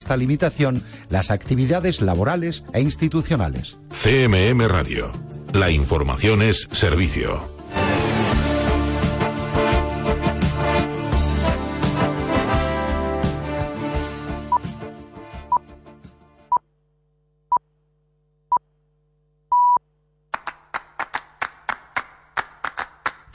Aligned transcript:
Esta 0.00 0.16
limitación 0.16 0.82
las 1.08 1.30
actividades 1.30 2.02
laborales 2.02 2.64
e 2.74 2.80
institucionales. 2.80 3.78
CMM 3.90 4.68
Radio. 4.68 5.10
La 5.54 5.70
información 5.70 6.42
es 6.42 6.68
servicio. 6.70 7.48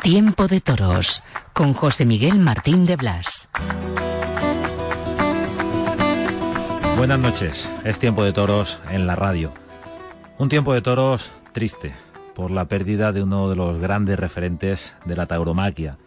Tiempo 0.04 0.48
de 0.48 0.62
Toros 0.62 1.24
con 1.54 1.74
José 1.74 2.06
Miguel 2.06 2.40
Martín 2.40 2.86
de 2.86 2.96
Blas. 2.98 3.50
Buenas 7.02 7.20
noches, 7.20 7.68
es 7.84 7.98
tiempo 7.98 8.24
de 8.24 8.32
toros 8.32 8.80
en 8.92 9.08
la 9.08 9.16
radio. 9.16 9.52
Un 10.38 10.50
tiempo 10.50 10.72
de 10.72 10.84
toros 10.84 11.32
triste 11.52 11.96
por 12.36 12.52
la 12.52 12.66
pérdida 12.66 13.12
de 13.12 13.24
uno 13.24 13.50
de 13.50 13.56
los 13.56 13.80
grandes 13.80 14.20
referentes 14.20 14.96
de 15.04 15.16
la 15.16 15.26
tauromaquia. 15.26 15.98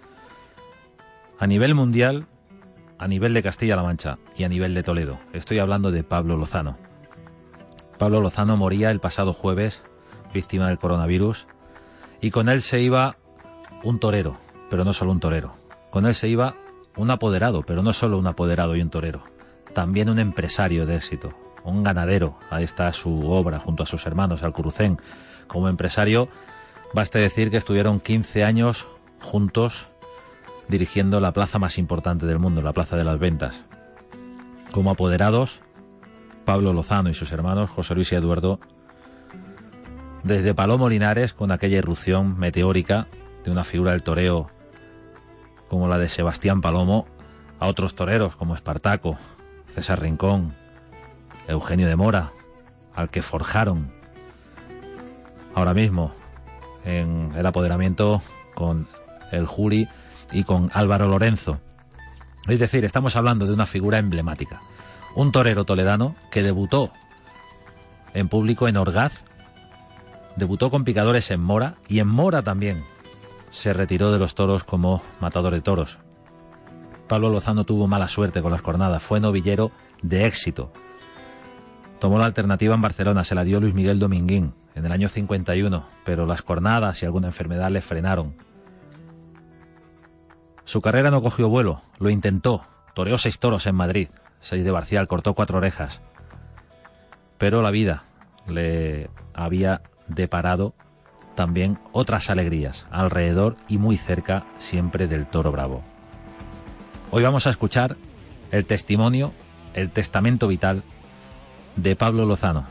A 1.41 1.49
nivel 1.49 1.75
mundial, 1.75 2.29
a 2.97 3.09
nivel 3.09 3.35
de 3.35 3.43
Castilla-La 3.43 3.83
Mancha 3.83 4.19
y 4.37 4.45
a 4.45 4.49
nivel 4.49 4.73
de 4.73 4.85
Toledo. 4.85 5.19
Estoy 5.33 5.59
hablando 5.59 5.91
de 5.91 6.05
Pablo 6.05 6.37
Lozano. 6.37 6.79
Pablo 7.99 8.21
Lozano 8.21 8.57
moría 8.57 8.93
el 8.93 9.01
pasado 9.01 9.33
jueves, 9.33 9.83
víctima 10.33 10.69
del 10.69 10.79
coronavirus, 10.79 11.49
y 12.21 12.31
con 12.31 12.49
él 12.49 12.63
se 12.63 12.81
iba 12.81 13.17
un 13.83 13.99
torero, 13.99 14.37
pero 14.71 14.85
no 14.85 14.93
solo 14.93 15.11
un 15.11 15.19
torero. 15.19 15.55
Con 15.91 16.07
él 16.07 16.15
se 16.15 16.29
iba 16.29 16.55
un 16.95 17.11
apoderado, 17.11 17.65
pero 17.67 17.83
no 17.83 17.93
solo 17.93 18.17
un 18.17 18.29
apoderado 18.29 18.77
y 18.77 18.81
un 18.81 18.91
torero. 18.91 19.34
También 19.75 20.09
un 20.09 20.19
empresario 20.19 20.87
de 20.87 20.97
éxito, 20.97 21.35
un 21.65 21.83
ganadero. 21.83 22.39
Ahí 22.51 22.65
está 22.65 22.93
su 22.93 23.29
obra 23.31 23.59
junto 23.59 23.83
a 23.83 23.87
sus 23.87 24.07
hermanos, 24.07 24.43
Alcurucén. 24.43 24.99
Como 25.49 25.69
empresario, 25.69 26.29
basta 26.95 27.19
decir 27.19 27.51
que 27.51 27.57
estuvieron 27.57 28.01
15 28.01 28.45
años 28.45 28.87
juntos 29.21 29.89
dirigiendo 30.69 31.21
la 31.21 31.33
plaza 31.33 31.59
más 31.59 31.77
importante 31.79 32.25
del 32.25 32.39
mundo, 32.39 32.63
la 32.63 32.73
Plaza 32.73 32.97
de 32.97 33.05
las 33.05 33.19
Ventas. 33.19 33.57
Como 34.71 34.91
apoderados, 34.91 35.61
Pablo 36.45 36.73
Lozano 36.73 37.11
y 37.11 37.15
sus 37.15 37.33
hermanos, 37.33 37.71
José 37.71 37.95
Luis 37.95 38.13
y 38.13 38.15
Eduardo, 38.15 38.61
desde 40.23 40.55
Palomo 40.55 40.89
Linares, 40.89 41.35
con 41.35 41.53
aquella 41.53 41.79
irrupción 41.79 42.39
meteórica 42.39 43.09
de 43.45 43.51
una 43.51 43.65
figura 43.65 43.91
del 43.93 44.03
toreo 44.03 44.51
como 45.69 45.89
la 45.89 45.99
de 45.99 46.09
Sebastián 46.09 46.61
Palomo, 46.61 47.07
a 47.59 47.67
otros 47.67 47.95
toreros 47.95 48.37
como 48.37 48.55
Espartaco, 48.55 49.19
César 49.75 50.01
Rincón, 50.01 50.55
Eugenio 51.49 51.89
de 51.89 51.97
Mora, 51.97 52.31
al 52.95 53.11
que 53.11 53.23
forjaron 53.23 53.93
ahora 55.55 55.75
mismo 55.75 56.13
en 56.85 57.33
el 57.37 57.45
apoderamiento 57.47 58.23
con 58.55 58.87
el 59.33 59.47
Juli 59.47 59.89
y 60.33 60.45
con 60.45 60.71
Álvaro 60.75 61.09
Lorenzo. 61.09 61.61
Es 62.47 62.59
decir, 62.59 62.85
estamos 62.85 63.17
hablando 63.17 63.47
de 63.47 63.53
una 63.53 63.67
figura 63.67 63.99
emblemática. 63.99 64.61
Un 65.17 65.33
torero 65.33 65.65
toledano 65.65 66.15
que 66.31 66.43
debutó 66.43 66.93
en 68.13 68.29
público 68.29 68.69
en 68.69 68.77
Orgaz, 68.77 69.25
debutó 70.37 70.71
con 70.71 70.85
picadores 70.85 71.31
en 71.31 71.41
Mora 71.41 71.77
y 71.89 71.99
en 71.99 72.09
Mora 72.09 72.43
también 72.43 72.85
se 73.51 73.73
retiró 73.73 74.13
de 74.13 74.19
los 74.19 74.35
toros 74.35 74.65
como 74.65 75.03
matador 75.21 75.53
de 75.53 75.61
toros. 75.61 75.99
Pablo 77.09 77.29
Lozano 77.29 77.65
tuvo 77.65 77.87
mala 77.87 78.09
suerte 78.09 78.41
con 78.41 78.53
las 78.53 78.63
cornadas, 78.63 79.03
fue 79.03 79.21
novillero 79.21 79.71
de 80.03 80.27
éxito. 80.27 80.73
Tomó 81.99 82.19
la 82.19 82.25
alternativa 82.25 82.75
en 82.75 82.81
Barcelona, 82.81 83.25
se 83.25 83.35
la 83.35 83.45
dio 83.45 83.61
Luis 83.61 83.75
Miguel 83.75 83.99
Dominguín 83.99 84.55
en 84.75 84.87
el 84.87 84.93
año 84.93 85.09
51, 85.09 85.87
pero 86.05 86.27
las 86.27 86.43
cornadas 86.43 87.03
y 87.03 87.07
alguna 87.07 87.29
enfermedad 87.29 87.71
le 87.71 87.81
frenaron. 87.81 88.35
Su 90.65 90.81
carrera 90.81 91.11
no 91.11 91.23
cogió 91.23 91.49
vuelo, 91.49 91.83
lo 91.99 92.09
intentó, 92.11 92.67
toreó 92.95 93.19
seis 93.19 93.39
toros 93.39 93.67
en 93.67 93.75
Madrid, 93.75 94.09
seis 94.41 94.65
de 94.65 94.71
Barcial, 94.71 95.09
cortó 95.09 95.35
cuatro 95.35 95.59
orejas. 95.59 96.01
Pero 97.39 97.61
la 97.61 97.71
vida 97.71 98.05
le 98.47 99.11
había 99.35 99.83
deparado 100.09 100.75
también 101.35 101.79
otras 101.93 102.31
alegrías 102.31 102.87
alrededor 102.91 103.57
y 103.69 103.79
muy 103.79 103.97
cerca 103.97 104.47
siempre 104.57 105.07
del 105.07 105.27
toro 105.27 105.53
bravo. 105.53 105.94
Hoy 107.17 107.23
vamos 107.23 107.47
a 107.47 107.51
escuchar 107.51 107.97
el 108.51 108.67
testimonio, 108.67 109.31
el 109.73 109.93
testamento 109.93 110.49
vital 110.49 110.83
de 111.77 111.95
Pablo 111.95 112.27
Lozano 112.27 112.67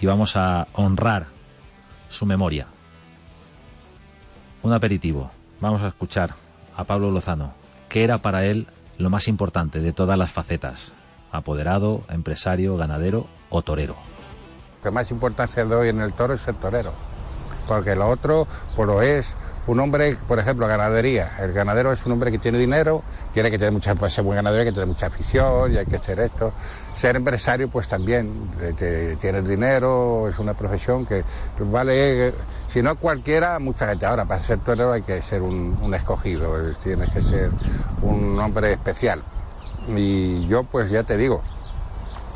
y 0.00 0.06
vamos 0.06 0.34
a 0.34 0.66
honrar 0.72 1.26
su 2.08 2.24
memoria. 2.24 2.68
Un 4.62 4.72
aperitivo. 4.72 5.30
Vamos 5.60 5.82
a 5.82 5.88
escuchar 5.88 6.30
a 6.74 6.84
Pablo 6.84 7.10
Lozano, 7.10 7.52
que 7.90 8.02
era 8.02 8.16
para 8.16 8.46
él 8.46 8.66
lo 8.96 9.10
más 9.10 9.28
importante 9.28 9.80
de 9.80 9.92
todas 9.92 10.16
las 10.16 10.30
facetas, 10.30 10.92
apoderado, 11.30 12.04
empresario, 12.08 12.78
ganadero 12.78 13.26
o 13.50 13.60
torero. 13.60 13.96
Lo 14.78 14.84
que 14.84 14.90
más 14.90 15.10
importancia 15.10 15.66
doy 15.66 15.90
en 15.90 16.00
el 16.00 16.14
toro 16.14 16.32
es 16.32 16.48
el 16.48 16.56
torero 16.56 17.11
porque 17.66 17.96
lo 17.96 18.08
otro 18.08 18.46
pues 18.76 18.86
lo 18.86 19.02
es 19.02 19.36
un 19.66 19.78
hombre, 19.78 20.16
por 20.26 20.38
ejemplo, 20.38 20.66
ganadería. 20.66 21.36
El 21.38 21.52
ganadero 21.52 21.92
es 21.92 22.04
un 22.04 22.12
hombre 22.12 22.32
que 22.32 22.38
tiene 22.38 22.58
dinero, 22.58 23.02
tiene 23.32 23.50
que 23.50 23.58
tener 23.58 23.72
mucha, 23.72 23.94
pues, 23.94 24.12
ser 24.12 24.24
buen 24.24 24.36
ganadero, 24.36 24.62
hay 24.62 24.66
que 24.66 24.72
tener 24.72 24.88
mucha 24.88 25.06
afición 25.06 25.72
y 25.72 25.76
hay 25.76 25.86
que 25.86 25.96
hacer 25.96 26.18
esto. 26.18 26.52
Ser 26.94 27.16
empresario, 27.16 27.68
pues 27.68 27.86
también, 27.86 28.50
de, 28.58 29.16
tienes 29.16 29.48
dinero, 29.48 30.28
es 30.28 30.38
una 30.38 30.54
profesión 30.54 31.06
que 31.06 31.22
vale, 31.60 32.34
si 32.68 32.82
no 32.82 32.96
cualquiera, 32.96 33.58
mucha 33.60 33.88
gente. 33.88 34.04
Ahora, 34.04 34.24
para 34.24 34.42
ser 34.42 34.58
torero 34.58 34.92
hay 34.92 35.02
que 35.02 35.22
ser 35.22 35.42
un, 35.42 35.94
escogido, 35.94 36.52
tienes 36.82 37.10
que 37.10 37.22
ser 37.22 37.50
un 38.02 38.38
hombre 38.40 38.72
especial. 38.72 39.22
Y 39.96 40.46
yo, 40.48 40.64
pues 40.64 40.90
ya 40.90 41.04
te 41.04 41.16
digo, 41.16 41.42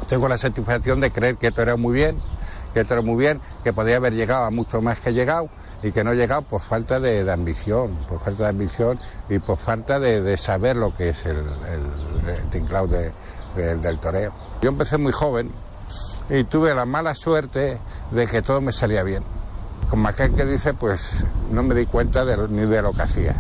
tengo 0.08 0.28
la 0.28 0.38
satisfacción 0.38 1.00
de 1.00 1.10
creer 1.10 1.36
que 1.36 1.50
torero 1.50 1.76
muy 1.76 1.94
bien, 1.94 2.16
que 2.76 2.82
esto 2.82 3.02
muy 3.02 3.16
bien, 3.16 3.40
que 3.64 3.72
podía 3.72 3.96
haber 3.96 4.12
llegado 4.12 4.44
a 4.44 4.50
mucho 4.50 4.82
más 4.82 5.00
que 5.00 5.14
llegado 5.14 5.48
y 5.82 5.92
que 5.92 6.04
no 6.04 6.10
ha 6.10 6.14
llegado 6.14 6.42
por 6.42 6.60
falta 6.60 7.00
de, 7.00 7.32
ambición, 7.32 7.96
por 8.06 8.20
falta 8.20 8.42
de 8.42 8.48
ambición 8.50 9.00
y 9.30 9.38
por 9.38 9.56
falta 9.56 9.98
de, 9.98 10.36
saber 10.36 10.76
lo 10.76 10.94
que 10.94 11.08
es 11.08 11.24
el, 11.24 11.38
el, 13.56 13.80
del 13.80 13.98
toreo. 13.98 14.30
Yo 14.60 14.68
empecé 14.68 14.98
muy 14.98 15.12
joven 15.12 15.50
y 16.28 16.44
tuve 16.44 16.74
la 16.74 16.84
mala 16.84 17.14
suerte 17.14 17.78
de 18.10 18.26
que 18.26 18.42
todo 18.42 18.60
me 18.60 18.72
salía 18.72 19.02
bien. 19.02 19.24
Como 19.88 20.08
aquel 20.08 20.34
que 20.34 20.44
dice, 20.44 20.74
pues 20.74 21.24
no 21.50 21.62
me 21.62 21.74
di 21.74 21.86
cuenta 21.86 22.26
ni 22.48 22.66
de 22.66 22.82
lo 22.82 22.92
que 22.92 23.00
hacía. 23.00 23.36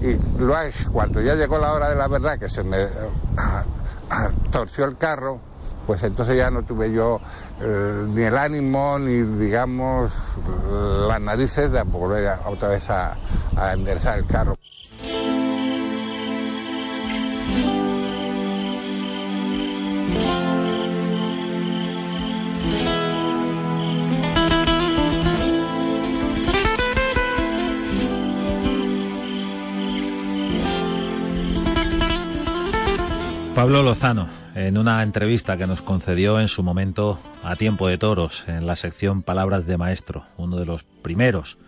Y 0.00 0.16
luego, 0.38 0.72
cuando 0.90 1.20
ya 1.20 1.34
llegó 1.34 1.58
la 1.58 1.74
hora 1.74 1.90
de 1.90 1.96
la 1.96 2.08
verdad, 2.08 2.38
que 2.38 2.48
se 2.48 2.64
me 2.64 2.78
torció 4.50 4.86
el 4.86 4.96
carro, 4.96 5.49
pues 5.90 6.04
entonces 6.04 6.36
ya 6.36 6.52
no 6.52 6.62
tuve 6.62 6.92
yo 6.92 7.20
eh, 7.60 8.04
ni 8.06 8.22
el 8.22 8.38
ánimo 8.38 8.96
ni 9.00 9.22
digamos 9.22 10.12
las 11.08 11.20
narices 11.20 11.72
de 11.72 11.82
volver 11.82 12.28
otra 12.46 12.68
vez 12.68 12.88
a, 12.90 13.16
a 13.56 13.72
enderezar 13.72 14.20
el 14.20 14.24
carro. 14.24 14.56
Pablo 33.56 33.82
Lozano, 33.82 34.39
en 34.70 34.78
una 34.78 35.02
entrevista 35.02 35.56
que 35.56 35.66
nos 35.66 35.82
concedió 35.82 36.38
en 36.38 36.46
su 36.46 36.62
momento 36.62 37.18
a 37.42 37.56
Tiempo 37.56 37.88
de 37.88 37.98
Toros, 37.98 38.44
en 38.46 38.68
la 38.68 38.76
sección 38.76 39.22
Palabras 39.22 39.66
de 39.66 39.76
Maestro, 39.76 40.26
uno 40.36 40.58
de 40.58 40.64
los 40.64 40.84
primeros 40.84 41.58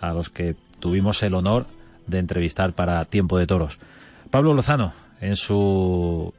a 0.00 0.12
los 0.12 0.30
que 0.30 0.54
tuvimos 0.78 1.20
el 1.24 1.34
honor 1.34 1.66
de 2.06 2.20
entrevistar 2.20 2.74
para 2.74 3.04
Tiempo 3.06 3.38
de 3.38 3.48
Toros. 3.48 3.80
Pablo 4.30 4.54
Lozano, 4.54 4.92
en 5.20 5.34
su 5.34 6.32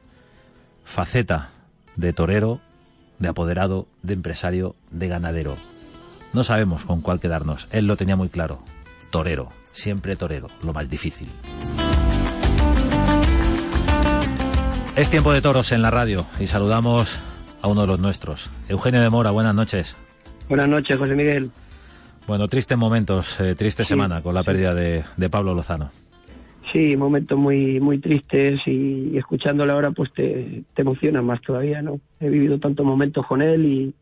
faceta 0.86 1.50
de 1.96 2.14
torero, 2.14 2.62
de 3.18 3.28
apoderado, 3.28 3.86
de 4.02 4.14
empresario, 4.14 4.76
de 4.90 5.06
ganadero. 5.06 5.54
No 6.32 6.44
sabemos 6.44 6.86
con 6.86 7.02
cuál 7.02 7.20
quedarnos. 7.20 7.68
Él 7.72 7.86
lo 7.86 7.98
tenía 7.98 8.16
muy 8.16 8.30
claro. 8.30 8.62
Torero, 9.10 9.50
siempre 9.72 10.16
torero, 10.16 10.48
lo 10.62 10.72
más 10.72 10.88
difícil. 10.88 11.28
Es 15.00 15.08
tiempo 15.08 15.32
de 15.32 15.40
toros 15.40 15.72
en 15.72 15.80
la 15.80 15.90
radio 15.90 16.26
y 16.38 16.46
saludamos 16.46 17.18
a 17.62 17.68
uno 17.68 17.80
de 17.80 17.86
los 17.86 17.98
nuestros. 17.98 18.50
Eugenio 18.68 19.00
de 19.00 19.08
Mora, 19.08 19.30
buenas 19.30 19.54
noches. 19.54 19.96
Buenas 20.46 20.68
noches, 20.68 20.98
José 20.98 21.14
Miguel. 21.14 21.50
Bueno, 22.26 22.46
tristes 22.48 22.76
momentos, 22.76 23.40
eh, 23.40 23.54
triste 23.54 23.86
semana 23.86 24.20
con 24.20 24.34
la 24.34 24.42
pérdida 24.42 24.74
de, 24.74 25.02
Pablo 25.30 25.54
Lozano. 25.54 25.90
Sí, 26.70 26.98
momentos 26.98 27.38
muy 27.38 27.80
muy 27.80 27.98
tristes 27.98 28.60
y, 28.66 29.16
escuchándolo 29.16 29.72
ahora 29.72 29.90
pues 29.90 30.12
te, 30.12 30.64
te 30.74 30.82
emociona 30.82 31.22
más 31.22 31.40
todavía, 31.40 31.80
¿no? 31.80 31.98
He 32.20 32.28
vivido 32.28 32.58
tantos 32.58 32.84
momentos 32.84 33.26
con 33.26 33.40
él 33.40 33.64
y 33.64 33.94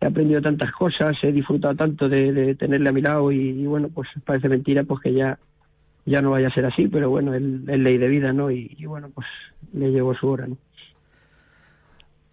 he 0.00 0.06
aprendido 0.06 0.40
tantas 0.40 0.72
cosas, 0.72 1.14
he 1.20 1.30
disfrutado 1.30 1.74
tanto 1.74 2.08
de, 2.08 2.54
tenerle 2.54 2.88
a 2.88 2.92
mi 2.92 3.02
lado 3.02 3.30
y, 3.30 3.66
bueno, 3.66 3.90
pues 3.90 4.08
parece 4.24 4.48
mentira 4.48 4.82
pues 4.84 5.02
que 5.02 5.12
ya 5.12 5.38
ya 6.04 6.22
no 6.22 6.30
vaya 6.30 6.48
a 6.48 6.54
ser 6.54 6.66
así, 6.66 6.88
pero 6.88 7.10
bueno, 7.10 7.34
es 7.34 7.42
ley 7.42 7.98
de 7.98 8.08
vida, 8.08 8.32
¿no? 8.32 8.50
Y, 8.50 8.74
y 8.78 8.86
bueno, 8.86 9.10
pues 9.14 9.26
le 9.72 9.90
llegó 9.90 10.14
su 10.14 10.28
hora, 10.28 10.46
¿no? 10.46 10.56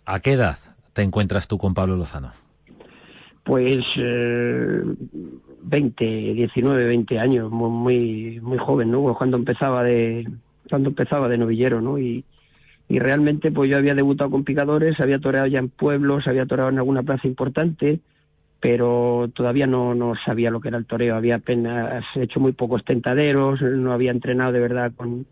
¿A 0.06 0.20
qué 0.22 0.34
edad 0.34 0.58
te 0.94 1.04
encuentras 1.04 1.48
tú 1.48 1.58
con 1.58 1.74
Pablo 1.74 1.96
Lozano? 1.96 2.32
Pues 3.44 3.86
eh, 3.98 4.82
20, 5.62 6.06
19, 6.06 6.86
20 6.88 7.20
años, 7.20 7.52
muy 7.52 8.40
muy 8.42 8.58
joven, 8.58 8.92
¿no? 8.92 9.14
Cuando 9.14 9.38
empezaba 9.38 9.84
de 9.84 10.28
cuando 10.70 10.90
empezaba 10.90 11.30
de 11.30 11.38
novillero, 11.38 11.82
¿no? 11.82 12.00
Y, 12.00 12.26
y 12.88 13.00
realmente 13.00 13.52
pues 13.52 13.70
yo 13.70 13.78
había 13.78 13.96
debutado 13.96 14.32
con 14.32 14.44
picadores, 14.44 15.00
había 15.00 15.20
toreado 15.20 15.48
ya 15.48 15.60
en 15.60 15.70
pueblos, 15.70 16.28
había 16.28 16.46
toreado 16.46 16.72
en 16.72 16.80
alguna 16.80 17.04
plaza 17.04 17.28
importante, 17.28 18.00
pero 18.60 19.30
todavía 19.34 19.68
no, 19.68 19.96
no 19.96 20.14
sabía 20.26 20.52
lo 20.52 20.60
que 20.60 20.68
era 20.68 20.78
el 20.78 20.86
toreo, 20.86 21.16
había 21.16 21.36
apenas 21.36 22.04
hecho 22.16 22.40
muy 22.40 22.52
pocos 22.52 22.84
tentaderos, 22.84 23.62
no 23.62 23.94
había 23.94 24.12
entrenado 24.12 24.52
de 24.52 24.60
verdad 24.60 24.92
con, 24.96 25.26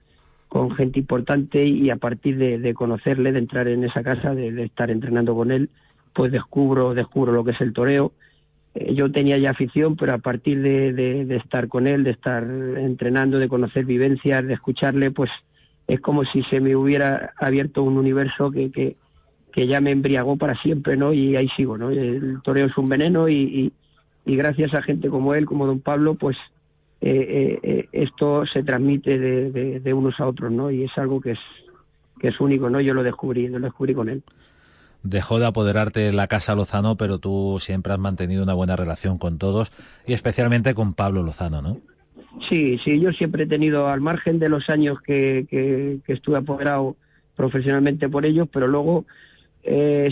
con 0.47 0.71
gente 0.71 0.99
importante 0.99 1.65
y 1.65 1.89
a 1.89 1.97
partir 1.97 2.37
de, 2.37 2.73
conocerle, 2.73 3.31
de 3.31 3.39
entrar 3.39 3.67
en 3.67 3.83
esa 3.83 4.01
casa, 4.01 4.33
de, 4.33 4.63
estar 4.63 4.89
entrenando 4.89 5.35
con 5.35 5.51
él, 5.51 5.69
pues 6.13 6.31
descubro, 6.31 6.93
descubro 6.93 7.33
lo 7.33 7.43
que 7.43 7.51
es 7.51 7.61
el 7.61 7.73
toreo. 7.73 8.13
Eh, 8.73 8.93
yo 8.95 9.11
tenía 9.11 9.37
ya 9.37 9.51
afición, 9.51 9.97
pero 9.97 10.13
a 10.13 10.19
partir 10.19 10.61
de, 10.61 11.35
estar 11.35 11.67
con 11.67 11.85
él, 11.85 12.03
de 12.03 12.11
estar 12.11 12.43
entrenando, 12.43 13.39
de 13.39 13.49
conocer 13.49 13.85
vivencias, 13.85 14.45
de 14.45 14.53
escucharle, 14.53 15.11
pues 15.11 15.29
es 15.87 15.99
como 15.99 16.23
si 16.23 16.43
se 16.43 16.61
me 16.61 16.75
hubiera 16.75 17.33
abierto 17.37 17.83
un 17.83 17.97
universo 17.97 18.51
que, 18.51 18.71
que, 18.71 18.95
que 19.57 19.65
ya 19.65 19.81
me 19.81 19.89
embriagó 19.89 20.37
para 20.37 20.55
siempre, 20.61 20.97
¿no? 20.97 21.13
Y 21.13 21.35
ahí 21.35 21.49
sigo, 21.57 21.79
¿no? 21.79 21.89
El 21.89 22.41
toreo 22.43 22.67
es 22.67 22.77
un 22.77 22.89
veneno 22.89 23.27
y, 23.27 23.73
y 24.23 24.35
gracias 24.35 24.71
a 24.75 24.83
gente 24.83 25.09
como 25.09 25.33
él, 25.33 25.47
como 25.47 25.65
don 25.65 25.79
Pablo, 25.79 26.13
pues 26.13 26.37
eh, 27.01 27.09
eh, 27.09 27.59
eh, 27.63 27.89
esto 27.91 28.45
se 28.45 28.61
transmite 28.61 29.17
de, 29.17 29.93
unos 29.95 30.19
a 30.19 30.27
otros, 30.27 30.51
¿no? 30.51 30.69
Y 30.69 30.83
es 30.83 30.95
algo 30.95 31.19
que 31.19 31.31
es, 31.31 31.39
que 32.19 32.27
es 32.27 32.39
único, 32.39 32.69
¿no? 32.69 32.79
Yo 32.81 32.93
lo 32.93 33.01
descubrí, 33.01 33.47
lo 33.47 33.59
descubrí 33.59 33.95
con 33.95 34.09
él. 34.09 34.21
Dejó 35.01 35.39
de 35.39 35.47
apoderarte 35.47 36.11
la 36.11 36.27
Casa 36.27 36.53
Lozano, 36.53 36.95
pero 36.95 37.17
tú 37.17 37.57
siempre 37.59 37.93
has 37.93 37.99
mantenido 37.99 38.43
una 38.43 38.53
buena 38.53 38.75
relación 38.75 39.17
con 39.17 39.39
todos 39.39 39.71
y 40.05 40.13
especialmente 40.13 40.75
con 40.75 40.93
Pablo 40.93 41.23
Lozano, 41.23 41.63
¿no? 41.63 41.79
Sí, 42.47 42.79
sí, 42.85 42.99
yo 42.99 43.11
siempre 43.13 43.45
he 43.45 43.47
tenido, 43.47 43.87
al 43.87 44.01
margen 44.01 44.37
de 44.37 44.49
los 44.49 44.69
años 44.69 45.01
que, 45.01 45.47
que, 45.49 46.13
estuve 46.13 46.37
apoderado 46.37 46.95
profesionalmente 47.35 48.07
por 48.07 48.23
ellos, 48.23 48.47
pero 48.51 48.67
luego 48.67 49.05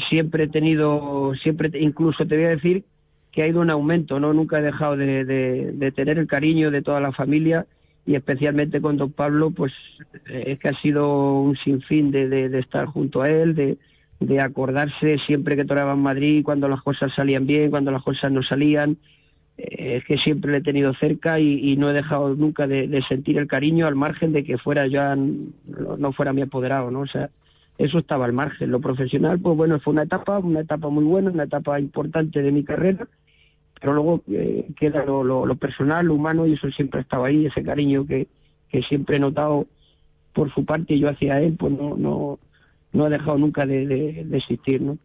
siempre 0.09 0.45
he 0.45 0.47
tenido, 0.47 1.33
siempre, 1.41 1.71
incluso 1.79 2.25
te 2.25 2.35
voy 2.35 2.45
a 2.45 2.49
decir 2.49 2.83
que 3.35 3.43
ha 3.43 3.47
ido 3.47 3.59
un 3.59 3.69
aumento, 3.69 4.19
¿no? 4.19 4.33
Nunca 4.33 4.59
he 4.59 4.61
dejado 4.61 4.95
de, 4.95 5.91
tener 5.95 6.17
el 6.17 6.25
cariño 6.25 6.71
de 6.71 6.81
toda 6.81 7.01
la 7.01 7.11
familia 7.11 7.65
y 8.05 8.15
especialmente 8.15 8.79
con 8.79 8.95
don 8.97 9.11
Pablo, 9.11 9.51
pues 9.51 9.73
eh, 10.29 10.43
es 10.47 10.59
que 10.59 10.69
ha 10.69 10.81
sido 10.81 11.41
un 11.41 11.57
sinfín 11.57 12.11
de, 12.11 12.29
de, 12.29 12.59
estar 12.59 12.85
junto 12.85 13.21
a 13.21 13.29
él, 13.29 13.53
de, 13.53 13.77
de 14.21 14.39
acordarse 14.39 15.17
siempre 15.25 15.57
que 15.57 15.65
toraba 15.65 15.93
en 15.93 15.99
Madrid, 15.99 16.43
cuando 16.45 16.69
las 16.69 16.81
cosas 16.81 17.11
salían 17.13 17.45
bien, 17.45 17.71
cuando 17.71 17.91
las 17.91 18.03
cosas 18.03 18.31
no 18.31 18.41
salían. 18.41 18.97
Eh, 19.57 19.97
es 19.97 20.05
que 20.05 20.17
siempre 20.17 20.51
le 20.51 20.59
he 20.59 20.63
tenido 20.63 20.93
cerca 20.93 21.39
y, 21.39 21.75
no 21.77 21.89
he 21.89 21.93
dejado 21.93 22.35
nunca 22.35 22.67
de, 22.67 23.03
sentir 23.09 23.37
el 23.37 23.47
cariño 23.47 23.85
al 23.85 23.95
margen 23.95 24.31
de 24.31 24.43
que 24.43 24.57
fuera 24.57 24.87
ya 24.87 25.15
no 25.15 26.11
fuera 26.13 26.31
mi 26.31 26.41
apoderado, 26.41 26.91
¿no? 26.91 27.01
O 27.01 27.07
sea, 27.07 27.29
eso 27.77 27.99
estaba 27.99 28.25
al 28.25 28.33
margen. 28.33 28.71
Lo 28.71 28.79
profesional, 28.79 29.39
pues 29.39 29.57
bueno, 29.57 29.79
fue 29.79 29.93
una 29.93 30.03
etapa, 30.03 30.39
una 30.39 30.61
etapa 30.61 30.89
muy 30.89 31.03
buena, 31.03 31.31
una 31.31 31.43
etapa 31.43 31.79
importante 31.79 32.41
de 32.41 32.51
mi 32.51 32.63
carrera 32.63 33.07
pero 33.85 33.93
luego 33.93 34.23
eh, 34.31 34.67
queda 34.79 35.05
lo, 35.05 35.23
lo, 35.23 35.55
personal, 35.57 36.07
lo 36.07 36.15
humano, 36.15 36.47
y 36.47 36.53
eso 36.53 36.69
siempre 36.71 36.99
ha 36.99 37.03
estado 37.03 37.25
ahí, 37.25 37.45
ese 37.45 37.63
cariño 37.63 38.05
que, 38.07 38.27
que 38.69 38.81
siempre 38.81 39.17
he 39.17 39.19
notado 39.19 39.67
por 40.33 40.51
su 40.53 40.65
parte 40.65 40.95
y 40.95 40.99
yo 40.99 41.09
hacia 41.09 41.39
él, 41.39 41.55
pues 41.57 41.71
no, 41.73 41.95
no, 41.95 42.39
no 42.93 43.05
ha 43.05 43.09
dejado 43.09 43.37
nunca 43.37 43.65
de, 43.65 44.25
existir, 44.33 44.81
¿no? 44.81 44.97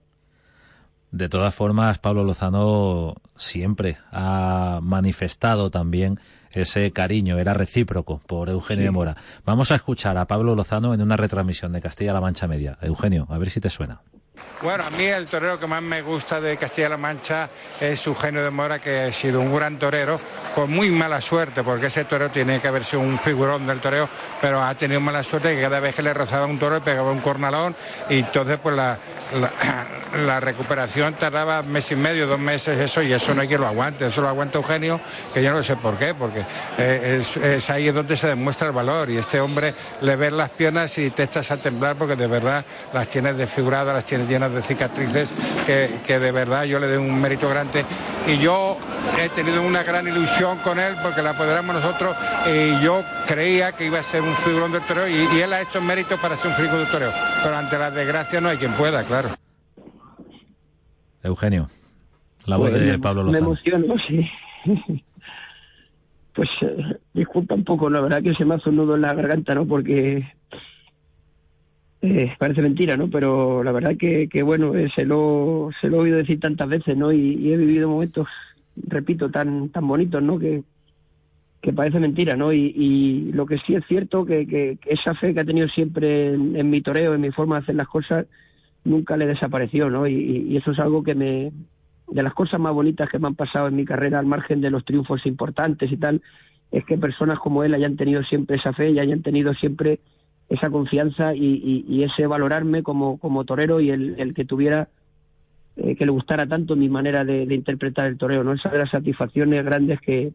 De 1.11 1.29
todas 1.29 1.55
formas, 1.55 1.99
Pablo 1.99 2.25
Lozano 2.25 3.17
siempre 3.37 3.99
ha 4.13 4.81
manifestado 4.83 5.71
también 5.71 6.21
ese 6.53 6.93
cariño, 6.93 7.39
era 7.39 7.55
recíproco 7.55 8.21
por 8.27 8.49
Eugenio 8.49 8.85
de 8.85 8.91
Mora. 8.91 9.17
Vamos 9.45 9.71
a 9.71 9.77
escuchar 9.77 10.17
a 10.19 10.27
Pablo 10.27 10.55
Lozano 10.55 10.95
en 10.95 11.03
una 11.03 11.17
retransmisión 11.17 11.73
de 11.73 11.81
Castilla-La 11.81 12.21
Mancha 12.21 12.47
Media. 12.47 12.79
Eugenio, 12.81 13.27
a 13.29 13.39
ver 13.39 13.51
si 13.51 13.61
te 13.61 13.71
suena. 13.71 14.01
Bueno, 14.63 14.85
a 14.85 14.91
mí 14.91 15.05
el 15.05 15.27
torero 15.27 15.59
que 15.59 15.67
más 15.67 15.81
me 15.81 16.03
gusta 16.03 16.39
de 16.39 16.59
Castilla-La 16.59 16.99
Mancha 16.99 17.49
es 17.81 18.07
Eugenio 18.07 18.45
de 18.45 18.51
Mora, 18.51 18.79
que 18.79 19.05
ha 19.05 19.13
sido 19.13 19.41
un 19.41 19.55
gran 19.55 19.79
torero, 19.79 20.21
con 20.55 20.71
muy 20.71 20.91
mala 20.91 21.21
suerte, 21.23 21.63
porque 21.63 21.87
ese 21.87 22.05
torero 22.05 22.31
tiene 22.31 22.61
que 22.61 22.69
haber 22.69 22.85
sido 22.85 23.01
un 23.01 23.19
figurón 23.19 23.67
del 23.67 23.81
toreo, 23.81 24.09
pero 24.41 24.63
ha 24.63 24.75
tenido 24.75 25.01
mala 25.01 25.23
suerte 25.23 25.55
que 25.55 25.63
cada 25.63 25.81
vez 25.81 25.95
que 25.95 26.03
le 26.03 26.13
rozaba 26.13 26.47
un 26.47 26.59
toro 26.59 26.75
le 26.75 26.81
pegaba 26.83 27.11
un 27.11 27.21
cornalón 27.21 27.75
y 28.09 28.19
entonces 28.19 28.59
pues 28.63 28.77
la, 28.77 28.99
recuperación 30.41 31.15
tardaba 31.15 31.63
mes 31.63 31.91
y 31.93 31.97
medio, 31.97 32.27
dos 32.27 32.39
meses, 32.39 32.79
eso, 32.79 33.01
y 33.01 33.13
eso 33.13 33.35
no 33.35 33.43
hay 33.43 33.49
quien 33.49 33.61
lo 33.61 33.67
aguante, 33.67 34.07
eso 34.07 34.21
lo 34.21 34.29
aguanta 34.29 34.59
Eugenio, 34.59 35.01
que 35.33 35.43
yo 35.43 35.53
no 35.53 35.63
sé 35.63 35.77
por 35.77 35.97
qué, 35.97 36.15
porque 36.15 36.45
eh, 36.79 37.23
es, 37.43 37.71
ahí 37.71 37.91
donde 37.91 38.17
se 38.17 38.27
demuestra 38.27 38.67
el 38.67 38.73
valor, 38.73 39.09
y 39.09 39.17
este 39.17 39.41
hombre 39.41 39.75
le 40.01 40.17
ves 40.17 40.33
las 40.33 40.51
piernas 40.51 40.99
y 40.99 41.11
te 41.11 41.23
echas 41.23 41.51
a 41.51 41.57
temblar 41.57 41.97
porque 41.97 42.17
de 42.17 42.27
verdad 42.27 42.65
las 42.93 43.07
tienes 43.09 43.37
desfiguradas, 43.37 43.95
las 43.95 44.05
tienes 44.05 44.29
llenas 44.31 44.53
de 44.53 44.63
cicatrices, 44.63 45.31
que, 45.67 46.19
de 46.19 46.33
verdad 46.33 46.65
yo 46.65 46.79
le 46.79 46.87
doy 46.87 46.97
un 46.97 47.21
mérito 47.21 47.49
grande, 47.49 47.85
y 48.27 48.39
yo 48.39 48.79
he 49.23 49.29
tenido 49.31 49.63
una 49.63 49.83
gran 49.83 50.07
ilusión 50.07 50.59
con 50.59 50.79
él 50.79 50.95
porque 51.03 51.23
la 51.23 51.31
apoderamos 51.31 51.75
nosotros 51.75 52.17
y 52.47 52.83
yo 52.83 53.03
creía 53.27 53.73
que 53.73 53.87
iba 53.87 53.99
a 53.99 54.03
ser 54.03 54.23
un 54.23 54.35
figurón 54.37 54.73
del 54.73 54.83
toreo 54.83 55.09
y, 55.09 55.37
y 55.37 55.41
él 55.41 55.53
ha 55.53 55.61
hecho 55.61 55.81
mérito 55.81 56.17
para 56.19 56.37
ser 56.37 56.51
un 56.51 56.57
figurón 56.57 56.79
del 56.79 56.89
toreo, 56.91 57.13
pero 57.43 57.57
ante 57.57 57.79
la 57.79 57.91
desgracia 57.91 58.41
no 58.41 58.49
hay 58.49 58.57
quien 58.57 58.73
pueda, 58.73 59.03
claro. 59.05 59.31
Eugenio, 61.23 61.69
la 62.47 62.57
voz 62.57 62.73
de 62.73 62.99
Pablo 62.99 63.25
Lozano. 63.25 63.33
Me 63.33 63.47
emociono, 63.47 63.95
sí. 64.09 64.31
pues 66.35 66.49
eh, 66.63 66.97
disculpa 67.13 67.55
un 67.55 67.65
poco, 67.65 67.91
la 67.91 68.01
verdad 68.01 68.23
que 68.23 68.35
se 68.35 68.45
me 68.45 68.55
hace 68.55 68.71
un 68.71 68.77
nudo 68.77 68.95
en 68.95 69.03
la 69.03 69.13
garganta, 69.13 69.55
¿no? 69.55 69.67
Porque 69.67 70.25
eh, 72.03 72.33
parece 72.39 72.63
mentira, 72.63 72.97
¿no? 72.97 73.11
Pero 73.11 73.63
la 73.63 73.73
verdad 73.73 73.97
que, 73.99 74.29
que 74.29 74.43
bueno, 74.43 74.75
eh, 74.75 74.91
se, 74.95 75.05
lo, 75.05 75.71
se 75.81 75.89
lo 75.89 75.99
he 75.99 76.01
oído 76.01 76.17
decir 76.17 76.41
tantas 76.41 76.69
veces, 76.69 76.97
¿no? 76.97 77.13
Y, 77.13 77.53
he 77.53 77.57
vivido 77.59 77.89
momentos, 77.89 78.27
repito, 78.77 79.31
tan, 79.31 79.69
tan 79.69 79.87
bonitos, 79.87 80.23
¿no? 80.23 80.39
Que, 80.39 80.63
que 81.61 81.75
parece 81.75 82.01
mentira, 82.01 82.37
¿no? 82.37 82.55
Y, 82.55 82.73
y 82.75 83.33
lo 83.33 83.45
que 83.45 83.59
sí 83.59 83.75
es 83.75 83.85
cierto, 83.87 84.25
que, 84.25 84.47
que, 84.47 84.79
esa 84.87 85.15
fe 85.15 85.35
que 85.35 85.41
ha 85.41 85.45
tenido 85.45 85.69
siempre 85.69 86.33
en, 86.33 86.71
mi 86.71 86.81
toreo, 86.81 87.15
en 87.15 87.21
mi 87.21 87.33
forma 87.33 87.57
de 87.57 87.63
hacer 87.65 87.75
las 87.75 87.89
cosas, 87.89 88.27
nunca 88.85 89.19
le 89.19 89.27
desapareció, 89.27 89.91
¿no? 89.91 90.07
Y, 90.07 90.57
eso 90.57 90.71
es 90.71 90.79
algo 90.79 91.03
que 91.03 91.15
me, 91.15 91.53
de 92.09 92.23
las 92.23 92.33
cosas 92.33 92.59
más 92.61 92.73
bonitas 92.73 93.11
que 93.11 93.19
me 93.19 93.27
han 93.27 93.35
pasado 93.35 93.69
en 93.69 93.77
mi 93.77 93.85
carrera, 93.85 94.19
al 94.19 94.27
margen 94.27 94.63
de 94.63 94.71
los 94.71 94.87
triunfos 94.87 95.27
importantes 95.27 95.93
y 95.93 95.99
tal, 95.99 96.23
es 96.73 96.83
que 96.87 96.97
personas 96.97 97.39
como 97.41 97.63
él 97.63 97.75
hayan 97.75 97.97
tenido 97.97 98.23
siempre 98.23 98.57
esa 98.57 98.73
fe 98.73 98.91
y 98.91 98.99
hayan 99.01 99.21
tenido 99.21 99.53
siempre 99.53 100.01
esa 100.51 100.69
confianza 100.69 101.35
y, 101.35 102.03
ese 102.05 102.27
valorarme 102.27 102.83
como, 102.83 103.45
torero 103.47 103.81
y 103.81 103.91
el, 103.91 104.35
que 104.35 104.45
tuviera, 104.45 104.89
eh, 105.77 105.97
que 105.97 106.05
le 106.05 106.13
gustara 106.13 106.47
tanto 106.47 106.77
mi 106.77 106.91
manera 106.91 107.25
de, 107.25 107.43
interpretar 107.55 108.07
el 108.07 108.19
toreo, 108.19 108.45
¿no? 108.45 108.53
Esas 108.53 108.73
de 108.73 108.79
las 108.79 108.91
satisfacciones 108.91 109.65
grandes 109.65 110.01
que 110.01 110.33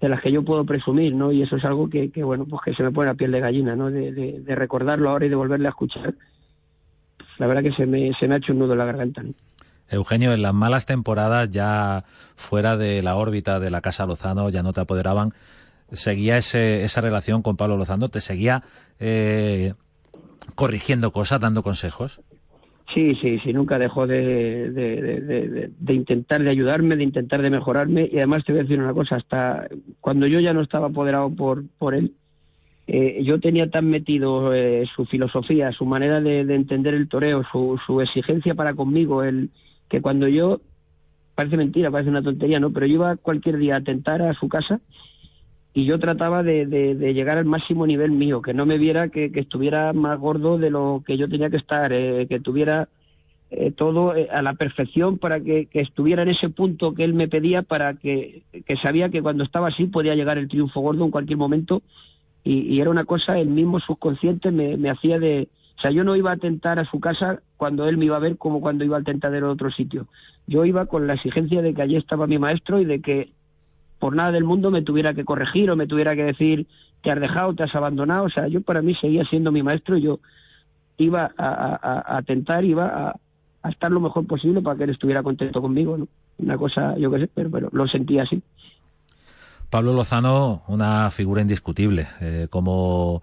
de 0.00 0.08
las 0.08 0.20
que 0.20 0.30
yo 0.30 0.44
puedo 0.44 0.64
presumir, 0.64 1.14
¿no? 1.14 1.32
Y 1.32 1.42
eso 1.42 1.56
es 1.56 1.64
algo 1.64 1.90
que, 1.90 2.10
que 2.10 2.22
bueno, 2.22 2.44
pues 2.44 2.62
que 2.64 2.74
se 2.74 2.82
me 2.82 2.92
pone 2.92 3.08
la 3.08 3.14
piel 3.14 3.32
de 3.32 3.40
gallina, 3.40 3.76
¿no? 3.76 3.90
De, 3.90 4.12
de 4.12 4.54
recordarlo 4.54 5.10
ahora 5.10 5.26
y 5.26 5.28
de 5.28 5.34
volverle 5.34 5.68
a 5.68 5.70
escuchar 5.70 6.14
la 7.38 7.46
verdad 7.46 7.62
que 7.62 7.72
se 7.72 7.86
me, 7.86 8.12
se 8.18 8.28
me 8.28 8.34
ha 8.34 8.38
hecho 8.38 8.52
un 8.52 8.58
nudo 8.58 8.72
en 8.72 8.78
la 8.78 8.84
garganta. 8.84 9.22
Eugenio, 9.88 10.34
en 10.34 10.42
las 10.42 10.52
malas 10.52 10.84
temporadas, 10.84 11.48
ya 11.48 12.04
fuera 12.36 12.76
de 12.76 13.00
la 13.02 13.16
órbita 13.16 13.58
de 13.58 13.70
la 13.70 13.80
Casa 13.80 14.06
Lozano, 14.06 14.50
ya 14.50 14.62
no 14.62 14.72
te 14.72 14.80
apoderaban, 14.80 15.32
¿seguía 15.92 16.38
ese, 16.38 16.84
esa 16.84 17.00
relación 17.00 17.42
con 17.42 17.56
Pablo 17.56 17.76
Lozano? 17.76 18.08
¿Te 18.08 18.20
seguía 18.20 18.62
eh, 19.00 19.74
corrigiendo 20.54 21.12
cosas, 21.12 21.40
dando 21.40 21.62
consejos? 21.62 22.20
Sí, 22.94 23.14
sí, 23.20 23.38
sí, 23.40 23.52
nunca 23.52 23.78
dejó 23.78 24.06
de, 24.06 24.70
de, 24.70 25.94
intentar 25.94 26.42
de 26.42 26.50
ayudarme, 26.50 26.96
de 26.96 27.04
intentar 27.04 27.42
de 27.42 27.50
mejorarme 27.50 28.08
y 28.10 28.16
además 28.16 28.44
te 28.44 28.52
voy 28.52 28.60
a 28.60 28.62
decir 28.62 28.80
una 28.80 28.94
cosa, 28.94 29.16
hasta 29.16 29.68
cuando 30.00 30.26
yo 30.26 30.40
ya 30.40 30.54
no 30.54 30.62
estaba 30.62 30.86
apoderado 30.86 31.28
por, 31.30 31.64
por 31.78 31.94
él, 31.94 32.14
eh, 32.86 33.22
yo 33.22 33.40
tenía 33.40 33.70
tan 33.70 33.90
metido 33.90 34.54
eh, 34.54 34.86
su 34.96 35.04
filosofía, 35.04 35.70
su 35.72 35.84
manera 35.84 36.22
de, 36.22 36.40
entender 36.40 36.94
el 36.94 37.08
toreo, 37.08 37.42
su, 37.52 37.78
su, 37.86 38.00
exigencia 38.00 38.54
para 38.54 38.72
conmigo, 38.72 39.22
el 39.22 39.50
que 39.90 40.00
cuando 40.00 40.26
yo, 40.26 40.62
parece 41.34 41.58
mentira, 41.58 41.90
parece 41.90 42.08
una 42.08 42.22
tontería, 42.22 42.58
¿no? 42.58 42.70
Pero 42.72 42.86
yo 42.86 42.94
iba 42.94 43.16
cualquier 43.16 43.58
día 43.58 43.76
a 43.76 43.82
tentar 43.82 44.22
a 44.22 44.32
su 44.32 44.48
casa 44.48 44.80
y 45.78 45.84
yo 45.84 46.00
trataba 46.00 46.42
de, 46.42 46.66
llegar 47.14 47.38
al 47.38 47.44
máximo 47.44 47.86
nivel 47.86 48.10
mío, 48.10 48.42
que 48.42 48.52
no 48.52 48.66
me 48.66 48.78
viera 48.78 49.10
que, 49.10 49.30
estuviera 49.32 49.92
más 49.92 50.18
gordo 50.18 50.58
de 50.58 50.70
lo 50.70 51.04
que 51.06 51.16
yo 51.16 51.28
tenía 51.28 51.50
que 51.50 51.56
estar, 51.56 51.92
eh, 51.92 52.26
que 52.28 52.40
tuviera 52.40 52.88
todo 53.76 54.12
a 54.30 54.42
la 54.42 54.54
perfección 54.54 55.18
para 55.18 55.38
que, 55.40 55.68
estuviera 55.72 56.22
en 56.22 56.30
ese 56.30 56.48
punto 56.48 56.94
que 56.94 57.04
él 57.04 57.14
me 57.14 57.28
pedía 57.28 57.62
para 57.62 57.94
que, 57.94 58.42
que 58.66 58.76
sabía 58.76 59.08
que 59.08 59.22
cuando 59.22 59.44
estaba 59.44 59.68
así 59.68 59.86
podía 59.86 60.16
llegar 60.16 60.36
el 60.36 60.48
triunfo 60.48 60.80
gordo 60.80 61.04
en 61.04 61.12
cualquier 61.12 61.38
momento 61.38 61.80
y, 62.42 62.80
era 62.80 62.90
una 62.90 63.04
cosa, 63.04 63.38
el 63.38 63.48
mismo 63.48 63.78
subconsciente 63.78 64.50
me, 64.50 64.90
hacía 64.90 65.18
de... 65.18 65.48
O 65.76 65.80
sea, 65.80 65.90
yo 65.92 66.02
no 66.02 66.16
iba 66.16 66.32
a 66.32 66.38
tentar 66.38 66.78
a 66.78 66.90
su 66.90 66.98
casa 66.98 67.40
cuando 67.56 67.86
él 67.86 67.98
me 67.98 68.06
iba 68.06 68.16
a 68.16 68.20
ver 68.20 68.36
como 68.36 68.60
cuando 68.60 68.84
iba 68.84 68.96
al 68.96 69.04
tentadero 69.04 69.46
de 69.46 69.52
otro 69.52 69.70
sitio. 69.70 70.08
Yo 70.46 70.64
iba 70.64 70.86
con 70.86 71.06
la 71.06 71.14
exigencia 71.14 71.62
de 71.62 71.72
que 71.72 71.82
allí 71.82 71.94
estaba 71.94 72.26
mi 72.26 72.38
maestro 72.38 72.80
y 72.80 72.84
de 72.84 73.00
que 73.00 73.30
por 73.98 74.14
nada 74.14 74.32
del 74.32 74.44
mundo 74.44 74.70
me 74.70 74.82
tuviera 74.82 75.14
que 75.14 75.24
corregir 75.24 75.70
o 75.70 75.76
me 75.76 75.86
tuviera 75.86 76.14
que 76.14 76.24
decir 76.24 76.66
te 77.02 77.10
has 77.10 77.20
dejado, 77.20 77.54
te 77.54 77.62
has 77.62 77.74
abandonado. 77.74 78.24
O 78.24 78.30
sea, 78.30 78.48
yo 78.48 78.60
para 78.60 78.82
mí 78.82 78.94
seguía 78.94 79.24
siendo 79.24 79.52
mi 79.52 79.62
maestro 79.62 79.96
yo 79.96 80.20
iba 80.98 81.30
a, 81.38 82.16
a, 82.16 82.22
tentar, 82.22 82.64
iba 82.64 83.14
a, 83.62 83.68
estar 83.70 83.90
lo 83.90 84.00
mejor 84.00 84.26
posible 84.26 84.60
para 84.60 84.76
que 84.76 84.84
él 84.84 84.90
estuviera 84.90 85.22
contento 85.22 85.60
conmigo. 85.60 85.96
¿no? 85.96 86.08
Una 86.38 86.58
cosa, 86.58 86.96
yo 86.98 87.10
qué 87.10 87.20
sé, 87.20 87.30
pero, 87.34 87.68
lo 87.72 87.88
sentía 87.88 88.24
así. 88.24 88.42
Pablo 89.70 89.92
Lozano, 89.92 90.62
una 90.66 91.10
figura 91.10 91.42
indiscutible. 91.42 92.08
Eh, 92.20 92.48
como, 92.50 93.22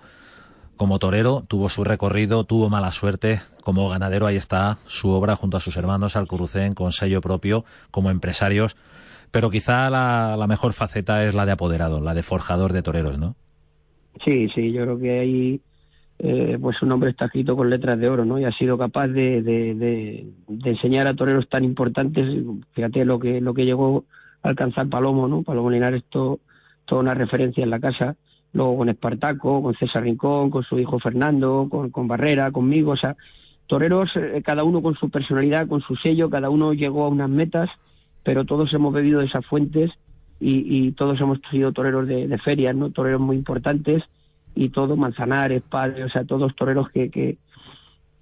como 0.77 0.99
torero, 0.99 1.43
tuvo 1.47 1.69
su 1.69 1.83
recorrido, 1.83 2.43
tuvo 2.43 2.69
mala 2.69 2.91
suerte. 2.91 3.41
Como 3.63 3.89
ganadero, 3.89 4.27
ahí 4.27 4.35
está 4.35 4.77
su 4.85 5.09
obra 5.09 5.35
junto 5.35 5.57
a 5.57 5.59
sus 5.59 5.75
hermanos 5.75 6.15
Alcurucén, 6.15 6.75
con 6.75 6.91
sello 6.91 7.19
propio, 7.19 7.65
como 7.91 8.09
empresarios. 8.09 8.77
Pero 9.35 9.49
quizá 9.49 9.89
la, 9.89 10.45
mejor 10.47 10.71
faceta 10.71 11.25
es 11.25 11.35
la 11.35 11.45
de 11.45 11.51
apoderado, 11.51 11.99
la 11.99 12.13
de 12.13 12.23
forjador 12.23 12.71
de 12.71 12.81
toreros, 12.81 13.17
¿no? 13.17 13.35
Sí, 14.23 14.47
sí, 14.55 14.71
yo 14.71 14.83
creo 14.83 14.97
que 14.97 15.19
ahí 15.19 15.61
eh, 16.19 16.57
pues 16.61 16.77
su 16.77 16.85
nombre 16.85 17.09
está 17.09 17.25
escrito 17.25 17.57
con 17.57 17.69
letras 17.69 17.99
de 17.99 18.07
oro, 18.07 18.23
¿no? 18.23 18.39
Y 18.39 18.45
ha 18.45 18.53
sido 18.53 18.77
capaz 18.77 19.09
de, 19.09 19.41
de, 19.41 19.75
de, 19.75 20.69
enseñar 20.69 21.05
a 21.07 21.15
toreros 21.15 21.49
tan 21.49 21.65
importantes, 21.65 22.45
fíjate 22.71 23.03
lo 23.03 23.19
que, 23.19 23.41
lo 23.41 23.53
que 23.53 23.65
llegó 23.65 24.05
alcanzar 24.41 24.87
Palomo, 24.87 25.27
¿no? 25.27 25.43
Palomo 25.43 25.69
Linares, 25.69 26.05
todo, 26.09 26.39
toda 26.85 27.01
una 27.01 27.13
referencia 27.13 27.61
en 27.61 27.71
la 27.71 27.81
casa, 27.81 28.15
luego 28.53 28.77
con 28.77 28.87
Espartaco, 28.87 29.61
con 29.61 29.75
César 29.75 30.03
Rincón, 30.03 30.49
con 30.49 30.63
su 30.63 30.79
hijo 30.79 30.97
Fernando, 30.97 31.67
con, 31.69 31.89
con 31.89 32.07
Barrera, 32.07 32.51
conmigo, 32.51 32.91
o 32.93 32.97
sea, 32.97 33.17
toreros, 33.67 34.15
eh, 34.15 34.41
cada 34.45 34.63
uno 34.63 34.81
con 34.81 34.95
su 34.95 35.09
personalidad, 35.09 35.67
con 35.67 35.81
su 35.81 35.97
sello, 35.97 36.29
cada 36.29 36.49
uno 36.49 36.71
llegó 36.71 37.03
a 37.03 37.09
unas 37.09 37.29
metas, 37.29 37.69
pero 38.25 38.43
todos 38.43 38.73
hemos 38.73 38.93
bebido 38.93 39.21
de 39.21 39.27
esas 39.27 39.45
fuentes 39.45 39.91
y, 40.37 40.91
todos 40.91 41.19
hemos 41.21 41.39
sido 41.49 41.71
toreros 41.71 42.07
de, 42.07 42.37
ferias, 42.39 42.75
¿no? 42.75 42.89
Toreros 42.89 43.21
muy 43.21 43.37
importantes 43.37 44.03
y 44.53 44.69
todos 44.69 44.97
Manzanares, 44.97 45.61
Padre, 45.61 46.03
o 46.03 46.09
sea, 46.09 46.25
todos 46.25 46.53
toreros 46.55 46.89
que, 46.89 47.09
que, 47.09 47.37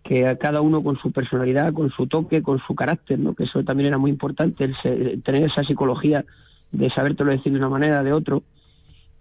que 0.03 0.27
a 0.27 0.37
cada 0.37 0.61
uno 0.61 0.83
con 0.83 0.97
su 0.99 1.11
personalidad, 1.11 1.73
con 1.73 1.89
su 1.89 2.05
toque, 2.07 2.43
con 2.43 2.59
su 2.59 2.75
carácter, 2.75 3.17
¿no? 3.17 3.33
que 3.33 3.45
eso 3.45 3.63
también 3.63 3.87
era 3.87 3.97
muy 3.97 4.11
importante, 4.11 4.65
el, 4.65 5.23
tener 5.23 5.43
esa 5.43 5.63
psicología 5.63 6.23
de 6.71 6.89
sabértelo 6.91 7.31
decir 7.31 7.51
de 7.51 7.59
una 7.59 7.69
manera, 7.69 8.03
de 8.03 8.13
otro, 8.13 8.43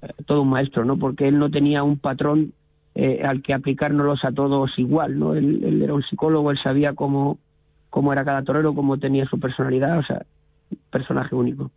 eh, 0.03 0.09
todo 0.27 0.43
un 0.43 0.51
maestro, 0.51 0.85
¿no? 0.85 0.99
porque 0.99 1.29
él 1.29 1.39
no 1.39 1.51
tenía 1.51 1.83
un 1.83 1.99
patrón 1.99 2.53
eh, 2.95 3.23
al 3.25 3.41
que 3.41 3.55
aplicárnoslos 3.55 4.25
a 4.25 4.33
todos 4.33 4.79
igual, 4.79 5.19
¿no? 5.19 5.35
Él, 5.35 5.81
era 5.83 5.95
un 5.95 6.03
psicólogo, 6.03 6.51
él 6.51 6.59
sabía 6.63 6.93
cómo, 6.93 7.39
cómo 7.89 8.13
era 8.13 8.23
cada 8.23 8.43
torero, 8.43 8.75
cómo 8.75 8.99
tenía 8.99 9.25
su 9.25 9.41
personalidad, 9.41 9.99
o 9.99 10.03
sea, 10.03 10.27
personaje 10.91 11.35
único. 11.35 11.71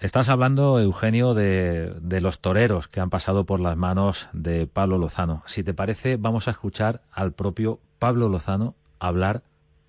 Estás 0.00 0.28
hablando, 0.28 0.80
Eugenio, 0.80 1.32
de, 1.32 1.94
de, 2.00 2.20
los 2.20 2.40
toreros 2.40 2.88
que 2.88 3.00
han 3.00 3.08
pasado 3.08 3.44
por 3.44 3.60
las 3.60 3.76
manos 3.76 4.28
de 4.32 4.66
Pablo 4.66 4.98
Lozano. 4.98 5.44
Si 5.46 5.62
te 5.62 5.74
parece, 5.74 6.16
vamos 6.16 6.48
a 6.48 6.50
escuchar 6.50 7.02
al 7.12 7.32
propio 7.32 7.78
Pablo 8.00 8.28
Lozano 8.28 8.74
hablar 8.98 9.42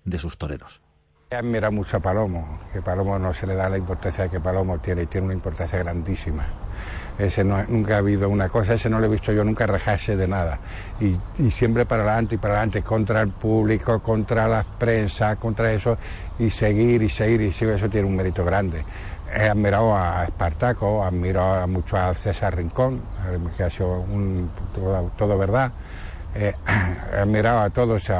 de 0.04 0.18
sus 0.18 0.38
toreros. 0.38 0.80
Admira 1.30 1.70
mucho 1.70 1.96
a 1.96 2.00
Palomo, 2.00 2.60
que 2.72 2.80
Palomo 2.80 3.18
no 3.18 3.32
se 3.32 3.46
le 3.46 3.54
da 3.54 3.68
la 3.68 3.78
importancia 3.78 4.28
que 4.28 4.38
Palomo 4.38 4.78
tiene 4.78 5.02
y 5.02 5.06
tiene 5.06 5.26
una 5.26 5.34
importancia 5.34 5.78
grandísima. 5.80 6.44
Ese 7.18 7.44
no, 7.44 7.62
nunca 7.64 7.94
ha 7.94 7.98
habido 7.98 8.28
una 8.28 8.48
cosa, 8.48 8.74
ese 8.74 8.90
no 8.90 8.98
lo 8.98 9.06
he 9.06 9.08
visto 9.08 9.32
yo 9.32 9.44
nunca 9.44 9.66
rejarse 9.66 10.16
de 10.16 10.26
nada. 10.26 10.58
Y, 11.00 11.50
siempre 11.50 11.86
para 11.86 12.02
adelante 12.02 12.34
y 12.34 12.38
para 12.38 12.54
adelante, 12.54 12.82
contra 12.82 13.20
el 13.22 13.28
público, 13.28 14.00
contra 14.00 14.48
la 14.48 14.64
prensa, 14.64 15.36
contra 15.36 15.72
eso, 15.72 15.96
y 16.38 16.50
seguir 16.50 17.02
y 17.02 17.08
seguir, 17.08 17.40
y 17.40 17.52
seguir, 17.52 17.74
eso 17.74 17.88
tiene 17.88 18.08
un 18.08 18.16
mérito 18.16 18.44
grande. 18.44 18.84
He 19.32 19.48
admirado 19.48 19.96
a 19.96 20.24
Espartaco, 20.24 21.04
admirado 21.04 21.66
mucho 21.68 21.96
a 21.96 22.14
César 22.14 22.56
Rincón, 22.56 23.00
que 23.56 23.62
ha 23.62 23.70
sido 23.70 24.00
un, 24.00 24.50
todo 25.16 25.38
verdad 25.38 25.72
eh, 26.34 26.54
admiraba 27.18 27.64
a 27.64 27.70
todos. 27.70 28.10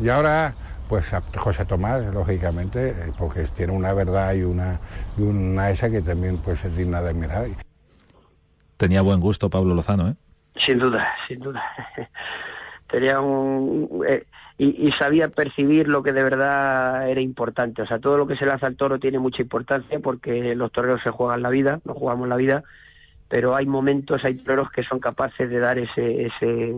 y 0.00 0.08
ahora, 0.08 0.54
pues 0.88 1.12
a 1.12 1.22
José 1.36 1.64
Tomás, 1.64 2.02
lógicamente, 2.12 2.90
eh, 2.90 2.94
porque 3.18 3.44
tiene 3.44 3.72
una 3.72 3.92
verdad 3.92 4.34
y 4.34 4.42
una, 4.42 4.80
una 5.18 5.70
esa 5.70 5.90
que 5.90 6.00
también 6.00 6.38
pues 6.38 6.64
es 6.64 6.76
digna 6.76 7.02
de 7.02 7.10
admirar. 7.10 7.46
Tenía 8.82 9.00
buen 9.00 9.20
gusto 9.20 9.48
Pablo 9.48 9.76
Lozano, 9.76 10.08
¿eh? 10.08 10.14
Sin 10.56 10.80
duda, 10.80 11.14
sin 11.28 11.38
duda. 11.38 11.62
Tenía 12.90 13.20
un... 13.20 14.04
Eh, 14.08 14.26
y, 14.58 14.90
sabía 14.98 15.28
percibir 15.28 15.86
lo 15.86 16.02
que 16.02 16.12
de 16.12 16.24
verdad 16.24 17.08
era 17.08 17.20
importante. 17.20 17.82
O 17.82 17.86
sea, 17.86 18.00
todo 18.00 18.18
lo 18.18 18.26
que 18.26 18.34
se 18.34 18.44
le 18.44 18.50
hace 18.50 18.66
al 18.66 18.74
toro 18.74 18.98
tiene 18.98 19.20
mucha 19.20 19.40
importancia 19.40 20.00
porque 20.00 20.56
los 20.56 20.72
toreros 20.72 21.00
se 21.04 21.10
juegan 21.10 21.42
la 21.42 21.50
vida, 21.50 21.78
no 21.84 21.94
jugamos 21.94 22.26
la 22.26 22.34
vida, 22.34 22.64
pero 23.28 23.54
hay 23.54 23.66
momentos, 23.66 24.24
hay 24.24 24.34
toreros 24.34 24.68
que 24.72 24.82
son 24.82 24.98
capaces 24.98 25.48
de 25.48 25.60
dar 25.60 25.78
ese, 25.78 26.26
ese, 26.26 26.74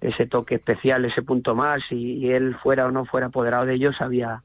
ese 0.00 0.26
toque 0.26 0.56
especial, 0.56 1.04
ese 1.04 1.22
punto 1.22 1.54
más, 1.54 1.82
y, 1.90 2.32
él 2.32 2.56
fuera 2.60 2.86
o 2.86 2.90
no 2.90 3.04
fuera 3.04 3.28
apoderado 3.28 3.64
de 3.64 3.74
ellos, 3.74 3.94
había 4.00 4.42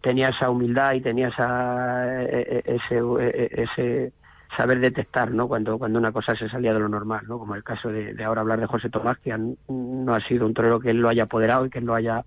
tenía 0.00 0.30
esa 0.30 0.48
humildad 0.48 0.94
y 0.94 1.02
tenía 1.02 1.28
esa, 1.28 2.22
e, 2.22 2.62
e, 2.64 2.76
ese, 2.76 3.02
e, 3.20 3.64
ese 3.64 4.12
saber 4.60 4.78
detectar 4.80 5.30
¿no? 5.30 5.48
cuando, 5.48 5.78
cuando 5.78 5.98
una 5.98 6.12
cosa 6.12 6.36
se 6.36 6.46
salía 6.50 6.74
de 6.74 6.80
lo 6.80 6.88
normal, 6.88 7.22
¿no? 7.26 7.38
como 7.38 7.54
el 7.54 7.64
caso 7.64 7.88
de, 7.88 8.22
ahora 8.22 8.42
hablar 8.42 8.60
de 8.60 8.66
José 8.66 8.90
Tomás, 8.90 9.16
que 9.18 9.34
no 9.68 10.14
ha 10.14 10.20
sido 10.28 10.44
un 10.44 10.52
torero 10.52 10.78
que 10.80 10.90
él 10.90 10.98
lo 10.98 11.08
haya 11.08 11.22
apoderado 11.22 11.64
y 11.64 11.70
que 11.70 11.78
él 11.78 11.86
lo 11.86 11.94
haya 11.94 12.24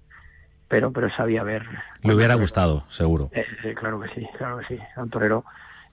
pero 0.68 0.92
pero 0.92 1.08
sabía 1.16 1.44
ver. 1.44 1.64
Le 2.02 2.16
hubiera 2.16 2.34
gustado, 2.34 2.86
seguro. 2.88 3.30
Eh, 3.34 3.76
claro 3.76 4.00
que 4.00 4.10
sí, 4.16 4.28
claro 4.36 4.58
que 4.58 4.66
sí. 4.66 4.80
Un 4.98 5.12
torero 5.12 5.46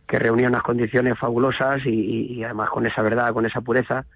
que 0.07 0.19
reunía 0.19 0.49
unas 0.49 0.63
condiciones 0.63 1.19
fabulosas 1.19 1.85
y, 1.85 2.33
y, 2.33 2.43
además 2.45 2.71
con 2.71 2.87
esa 2.87 3.03
verdad, 3.03 3.35
con 3.35 3.45
esa 3.45 3.61
pureza, 3.61 4.07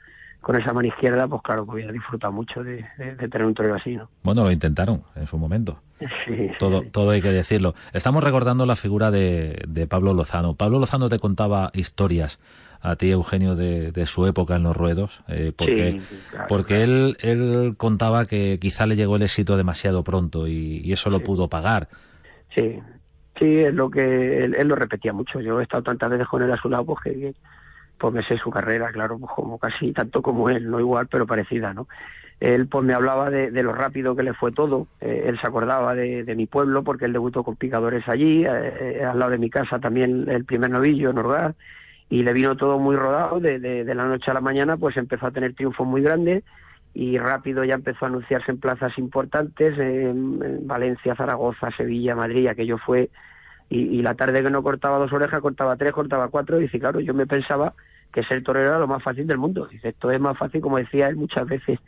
con 0.44 0.60
esa 0.60 0.72
mano 0.72 0.86
izquierda, 0.86 1.26
pues 1.26 1.42
claro, 1.42 1.64
que 1.64 1.72
hubiera 1.72 1.90
disfrutado 1.90 2.32
mucho 2.32 2.62
de, 2.62 2.84
tener 3.16 3.44
un 3.44 3.54
torero 3.54 3.74
así, 3.74 3.96
¿no? 3.96 4.08
Bueno, 4.22 4.44
lo 4.44 4.52
intentaron 4.52 5.02
en 5.16 5.26
su 5.26 5.38
momento. 5.38 5.80
Sí, 5.98 6.50
todo, 6.58 6.82
todo 6.82 7.10
hay 7.10 7.22
que 7.22 7.32
decirlo. 7.32 7.74
Estamos 7.92 8.22
recordando 8.22 8.66
la 8.66 8.76
figura 8.76 9.10
de, 9.10 9.86
Pablo 9.88 10.12
Lozano. 10.12 10.54
Pablo 10.54 10.78
Lozano 10.78 11.08
te 11.08 11.18
contaba 11.18 11.70
historias 11.72 12.38
a 12.82 12.96
ti, 12.96 13.10
Eugenio, 13.10 13.56
de, 13.56 14.06
su 14.06 14.26
época 14.26 14.56
en 14.56 14.64
los 14.64 14.76
ruedos, 14.76 15.22
eh, 15.28 15.52
porque, 15.56 16.02
porque 16.48 16.82
Él, 16.82 17.16
él 17.20 17.74
contaba 17.78 18.26
que 18.26 18.58
quizá 18.60 18.86
le 18.86 18.96
llegó 18.96 19.16
el 19.16 19.22
éxito 19.22 19.56
demasiado 19.56 20.04
pronto 20.04 20.46
y, 20.46 20.92
eso 20.92 21.08
lo 21.08 21.20
pudo 21.20 21.48
pagar. 21.48 21.88
Sí, 22.54 22.78
sí, 23.38 23.60
es 23.60 23.72
lo 23.72 23.90
que 23.90 24.44
él, 24.44 24.68
lo 24.68 24.76
repetía 24.76 25.14
mucho. 25.14 25.40
Yo 25.40 25.58
he 25.58 25.62
estado 25.62 25.82
tantas 25.82 26.10
veces 26.10 26.28
con 26.28 26.42
él 26.42 26.52
a 26.52 26.60
su 26.60 26.68
lado, 26.68 26.84
pues 26.84 26.98
que 27.02 27.34
pues 28.04 28.12
me 28.12 28.22
sé 28.22 28.36
su 28.36 28.50
carrera, 28.50 28.92
claro, 28.92 29.18
pues 29.18 29.32
como 29.34 29.58
casi 29.58 29.90
tanto 29.92 30.20
como 30.20 30.50
él, 30.50 30.70
no 30.70 30.78
igual, 30.78 31.08
pero 31.10 31.26
parecida, 31.26 31.72
¿no? 31.72 31.88
Él 32.38 32.68
pues 32.68 32.84
me 32.84 32.92
hablaba 32.92 33.30
de, 33.30 33.50
lo 33.62 33.72
rápido 33.72 34.14
que 34.14 34.22
le 34.22 34.34
fue 34.34 34.52
todo, 34.52 34.88
eh, 35.00 35.24
él 35.24 35.40
se 35.40 35.46
acordaba 35.46 35.94
de, 35.94 36.34
mi 36.36 36.44
pueblo 36.44 36.84
porque 36.84 37.06
él 37.06 37.14
debutó 37.14 37.42
con 37.42 37.56
picadores 37.56 38.06
allí, 38.06 38.44
eh, 38.44 38.98
eh, 38.98 39.04
al 39.06 39.18
lado 39.18 39.30
de 39.30 39.38
mi 39.38 39.48
casa 39.48 39.78
también 39.78 40.28
el 40.28 40.44
primer 40.44 40.70
novillo 40.70 41.08
en 41.08 41.16
Orgaz, 41.16 41.54
y 42.10 42.24
le 42.24 42.34
vino 42.34 42.58
todo 42.58 42.78
muy 42.78 42.94
rodado, 42.94 43.40
de, 43.40 43.58
de, 43.58 43.94
la 43.94 44.04
noche 44.04 44.30
a 44.30 44.34
la 44.34 44.42
mañana 44.42 44.76
pues 44.76 44.98
empezó 44.98 45.28
a 45.28 45.30
tener 45.30 45.54
triunfos 45.54 45.86
muy 45.86 46.02
grandes 46.02 46.44
y 46.92 47.16
rápido 47.16 47.64
ya 47.64 47.76
empezó 47.76 48.04
a 48.04 48.08
anunciarse 48.08 48.50
en 48.50 48.60
plazas 48.60 48.98
importantes, 48.98 49.78
en, 49.78 50.66
Valencia, 50.66 51.14
Zaragoza, 51.14 51.70
Sevilla, 51.74 52.14
Madrid, 52.14 52.48
aquello 52.48 52.76
fue 52.76 53.08
y, 53.70 54.02
la 54.02 54.14
tarde 54.14 54.42
que 54.42 54.50
no 54.50 54.62
cortaba 54.62 54.98
dos 54.98 55.12
orejas, 55.14 55.40
cortaba 55.40 55.76
tres, 55.76 55.92
cortaba 55.92 56.28
cuatro, 56.28 56.58
y 56.58 56.64
dice, 56.64 56.78
claro, 56.78 57.00
yo 57.00 57.14
me 57.14 57.26
pensaba 57.26 57.72
que 58.14 58.22
ser 58.22 58.44
torero 58.44 58.68
era 58.68 58.78
lo 58.78 58.86
más 58.86 59.02
fácil 59.02 59.26
del 59.26 59.38
mundo. 59.38 59.66
Dice, 59.66 59.88
esto 59.88 60.10
es 60.10 60.20
más 60.20 60.38
fácil, 60.38 60.60
como 60.60 60.78
decía 60.78 61.08
él 61.08 61.16
muchas 61.16 61.46
veces, 61.46 61.80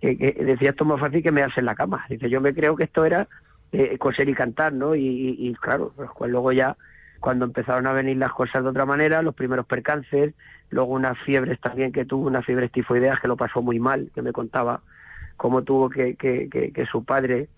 decía 0.00 0.70
esto 0.70 0.84
es 0.84 0.88
más 0.88 1.00
fácil 1.00 1.22
que 1.22 1.32
me 1.32 1.42
hace 1.42 1.60
en 1.60 1.66
la 1.66 1.74
cama. 1.74 2.04
Dice, 2.08 2.28
yo 2.28 2.40
me 2.40 2.54
creo 2.54 2.76
que 2.76 2.84
esto 2.84 3.04
era 3.04 3.26
eh, 3.72 3.96
coser 3.98 4.28
y 4.28 4.34
cantar, 4.34 4.74
¿no? 4.74 4.94
Y, 4.94 5.56
claro, 5.60 5.92
pues, 5.96 6.10
pues, 6.16 6.30
luego 6.30 6.52
ya 6.52 6.76
cuando 7.18 7.46
empezaron 7.46 7.86
a 7.86 7.92
venir 7.92 8.18
las 8.18 8.32
cosas 8.32 8.62
de 8.62 8.68
otra 8.68 8.84
manera, 8.84 9.22
los 9.22 9.34
primeros 9.34 9.64
percances, 9.66 10.34
luego 10.70 10.92
unas 10.92 11.18
fiebres 11.18 11.58
también 11.60 11.92
que 11.92 12.04
tuvo, 12.04 12.26
unas 12.26 12.44
fiebres 12.44 12.70
tifoideas 12.72 13.18
que 13.20 13.28
lo 13.28 13.36
pasó 13.36 13.62
muy 13.62 13.78
mal, 13.78 14.10
que 14.14 14.22
me 14.22 14.32
contaba 14.32 14.82
cómo 15.36 15.62
tuvo 15.62 15.88
que, 15.88 16.16
que, 16.16 16.48
que, 16.50 16.86
su 16.86 17.04
padre 17.04 17.48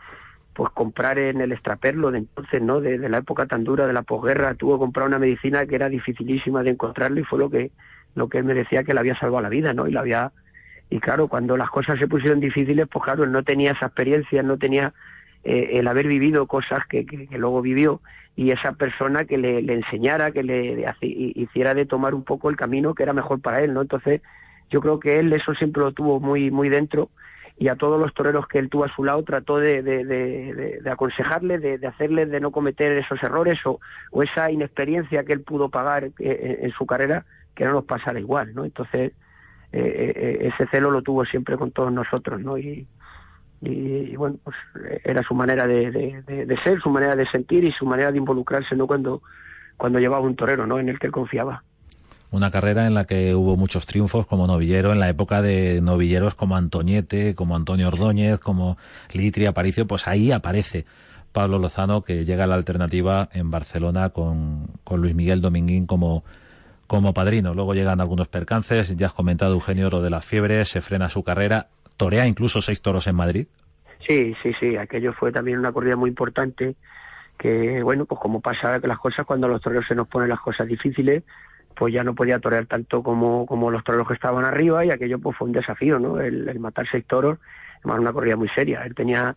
pues 0.53 0.71
comprar 0.71 1.19
en 1.19 1.41
el 1.41 1.51
extraperlo 1.51 2.11
de 2.11 2.19
entonces, 2.19 2.63
¿no? 2.63 2.81
De, 2.81 2.99
la 3.09 3.19
época 3.19 3.47
tan 3.47 3.65
dura 3.65 3.87
de 3.87 3.93
la 3.93 4.03
posguerra, 4.03 4.55
tuvo 4.55 4.75
que 4.75 4.81
comprar 4.81 5.07
una 5.07 5.19
medicina 5.19 5.67
que 5.67 5.75
era 5.75 5.89
dificilísima 5.89 6.63
de 6.63 6.71
encontrarlo 6.71 7.21
y 7.21 7.25
fue 7.25 7.39
lo 7.39 7.51
que 7.51 7.73
lo 8.15 8.29
que 8.29 8.39
él 8.39 8.45
me 8.45 8.55
decía 8.55 8.85
que 8.85 8.95
le 8.95 9.01
había 9.01 9.19
salvado 9.19 9.43
la 9.43 9.49
vida, 9.49 9.73
¿no? 9.73 9.87
Y 9.87 9.93
la 9.93 10.01
había 10.01 10.33
y 10.91 11.01
claro, 11.01 11.27
cuando 11.27 11.57
las 11.57 11.71
cosas 11.71 11.99
se 11.99 12.07
pusieron 12.07 12.39
difíciles, 12.39 12.87
pues 12.87 13.03
claro, 13.03 13.25
él 13.25 13.33
no 13.33 13.43
tenía 13.43 13.73
esa 13.73 13.87
experiencia, 13.87 14.43
no 14.43 14.59
tenía 14.59 14.93
eh, 15.43 15.71
el 15.73 15.89
haber 15.89 16.07
vivido 16.07 16.47
cosas 16.47 16.85
que, 16.87 17.07
luego 17.31 17.63
vivió 17.63 18.03
y 18.37 18.51
esa 18.51 18.73
persona 18.73 19.25
que 19.25 19.39
le, 19.39 19.61
enseñara, 19.73 20.33
que 20.33 20.43
le 20.43 20.85
hiciera 21.01 21.73
de 21.73 21.87
tomar 21.87 22.15
un 22.15 22.25
poco 22.25 22.51
el 22.51 22.57
camino 22.57 22.95
que 22.95 23.05
era 23.05 23.15
mejor 23.15 23.41
para 23.41 23.61
él, 23.61 23.73
¿no? 23.73 23.81
Entonces, 23.81 24.21
yo 24.69 24.83
creo 24.83 25.01
que 25.01 25.19
él 25.19 25.33
eso 25.33 25.55
siempre 25.55 25.83
lo 25.83 25.93
tuvo 25.93 26.21
muy, 26.21 26.51
muy 26.51 26.69
dentro 26.69 27.09
y 27.59 27.69
a 27.69 27.77
todos 27.77 28.01
los 28.01 28.13
toreros 28.13 28.47
que 28.47 28.59
él 28.59 28.69
tuvo 28.69 28.85
a 28.85 28.95
su 28.95 29.05
lado 29.05 29.23
trató 29.23 29.59
de, 29.59 29.83
de, 29.83 30.05
de, 30.05 30.81
de 30.83 30.91
aconsejarle, 30.91 31.59
de, 31.59 31.87
hacerles 31.87 32.31
de 32.31 32.41
no 32.41 32.51
cometer 32.51 32.93
esos 32.93 33.23
errores 33.23 33.59
o, 33.65 33.81
esa 34.23 34.51
inexperiencia 34.51 35.25
que 35.25 35.33
él 35.33 35.41
pudo 35.43 35.69
pagar 35.69 36.11
eh, 36.19 36.59
en, 36.63 36.71
su 36.73 36.87
carrera, 36.87 37.25
que 37.55 37.65
no 37.65 37.73
nos 37.73 37.85
pasara 37.85 38.19
igual, 38.19 38.55
¿no? 38.55 38.65
Entonces, 38.65 39.13
eh, 39.73 40.13
eh, 40.17 40.51
ese 40.55 40.69
celo 40.71 40.91
lo 40.91 41.03
tuvo 41.03 41.25
siempre 41.25 41.57
con 41.57 41.71
todos 41.71 41.93
nosotros, 41.93 42.41
¿no? 42.41 42.59
Y, 42.59 42.87
bueno, 44.17 44.39
pues 44.43 44.57
era 45.05 45.23
su 45.23 45.35
manera 45.35 45.67
de, 45.67 46.23
ser, 46.65 46.81
su 46.81 46.91
manera 46.91 47.15
de 47.15 47.27
sentir 47.29 47.63
y 47.65 47.73
su 47.73 47.87
manera 47.87 48.11
de 48.11 48.19
involucrarse, 48.19 48.75
¿no? 48.75 48.87
Cuando, 48.87 49.23
cuando 49.77 50.01
llevaba 50.01 50.27
un 50.27 50.35
torero, 50.35 50.67
¿no? 50.67 50.79
En 50.81 50.89
el 50.89 50.99
que 50.99 51.07
él 51.07 51.13
confiaba. 51.13 51.63
Una 52.33 52.51
carrera 52.51 52.87
en 52.87 52.95
la 52.95 53.05
que 53.05 53.35
hubo 53.35 53.57
muchos 53.57 53.87
triunfos 53.87 54.27
como 54.27 54.47
novillero, 54.47 54.93
en 54.93 54.99
la 54.99 55.09
época 55.09 55.43
de 55.43 55.81
novilleros 55.81 56.35
como 56.35 56.57
Antoñete, 56.57 57.35
como 57.35 57.55
Antonio 57.55 57.89
Ordóñez, 57.89 58.41
como 58.41 58.79
Litri 59.13 59.47
Aparicio, 59.47 59.87
pues 59.87 60.09
ahí 60.09 60.33
aparece 60.33 60.85
Pablo 61.31 61.59
Lozano, 61.59 62.03
que 62.03 62.25
llega 62.25 62.45
a 62.45 62.47
la 62.47 62.57
alternativa 62.57 63.29
en 63.33 63.51
Barcelona 63.51 64.11
con, 64.11 64.67
con 64.83 65.01
Luis 65.01 65.15
Miguel 65.15 65.41
Dominguín 65.41 65.87
como, 65.87 66.25
como 66.93 67.15
padrino. 67.15 67.55
Luego 67.55 67.73
llegan 67.73 68.03
algunos 68.03 68.29
percances, 68.29 68.95
ya 68.97 69.07
has 69.07 69.15
comentado 69.15 69.55
Eugenio 69.55 69.89
lo 69.89 70.03
de 70.03 70.11
las 70.11 70.27
fiebres, 70.27 70.69
se 70.69 70.83
frena 70.83 71.09
su 71.09 71.25
carrera 71.25 71.69
torea 71.97 72.27
incluso 72.27 72.61
seis 72.61 72.83
toros 72.83 73.07
en 73.07 73.17
Madrid. 73.17 73.47
Sí, 74.07 74.35
sí, 74.43 74.53
sí, 74.61 74.77
aquello 74.77 75.15
fue 75.15 75.33
también 75.33 75.59
una 75.59 75.73
corrida 75.73 75.97
muy 75.97 76.11
importante, 76.11 76.75
que 77.39 77.83
bueno, 77.83 78.05
pues 78.05 78.21
como 78.21 78.43
pasa 78.43 78.79
que 78.79 78.89
las 78.89 78.99
cosas 78.99 79.25
cuando 79.25 79.49
los 79.49 79.63
toreros 79.63 79.87
se 79.89 79.95
nos 79.95 80.07
ponen 80.07 80.29
las 80.29 80.41
cosas 80.41 80.69
difíciles, 80.69 81.23
pues 81.75 81.95
ya 81.95 82.05
no 82.05 82.15
podía 82.15 82.39
torear 82.39 82.67
tanto 82.67 83.03
como, 83.03 83.47
como 83.47 83.71
los 83.71 83.83
toreros 83.85 84.07
que 84.07 84.15
estaban 84.15 84.45
arriba 84.45 84.85
y 84.85 84.91
aquello 84.91 85.19
pues 85.19 85.35
fue 85.35 85.47
un 85.47 85.55
desafío, 85.55 85.99
¿no? 85.99 86.21
El, 86.21 86.61
matar 86.61 86.87
seis 86.91 87.07
toros, 87.07 87.39
además 87.79 88.01
una 88.01 88.13
corrida 88.13 88.37
muy 88.37 88.51
seria, 88.51 88.83
él 88.85 88.95
tenía 88.95 89.35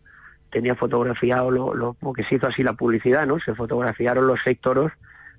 tenía 0.52 0.76
fotografiado 0.76 1.52
lo, 1.52 1.74
lo, 1.74 1.94
porque 1.94 2.26
se 2.26 2.36
hizo 2.36 2.48
así 2.48 2.64
la 2.64 2.74
publicidad, 2.74 3.26
¿no? 3.26 3.40
Se 3.40 3.56
fotografiaron 3.56 4.28
los 4.28 4.40
seis 4.44 4.60
toros 4.60 4.92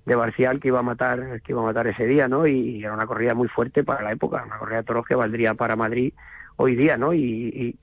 de 0.06 0.14
Barcial 0.14 0.60
que 0.60 0.68
iba 0.68 0.78
a 0.78 0.82
matar 0.82 1.42
que 1.42 1.52
iba 1.52 1.60
a 1.60 1.66
matar 1.66 1.88
ese 1.88 2.06
día, 2.06 2.28
¿no? 2.28 2.46
Y 2.46 2.82
era 2.82 2.94
una 2.94 3.06
corrida 3.06 3.34
muy 3.34 3.48
fuerte 3.48 3.84
para 3.84 4.02
la 4.02 4.12
época, 4.12 4.44
una 4.46 4.58
corrida 4.58 4.78
de 4.78 4.84
toros 4.84 5.04
que 5.04 5.16
valdría 5.16 5.54
para 5.54 5.76
Madrid 5.76 6.14
hoy 6.56 6.76
día, 6.76 6.96
¿no? 6.96 7.12
Y, 7.12 7.76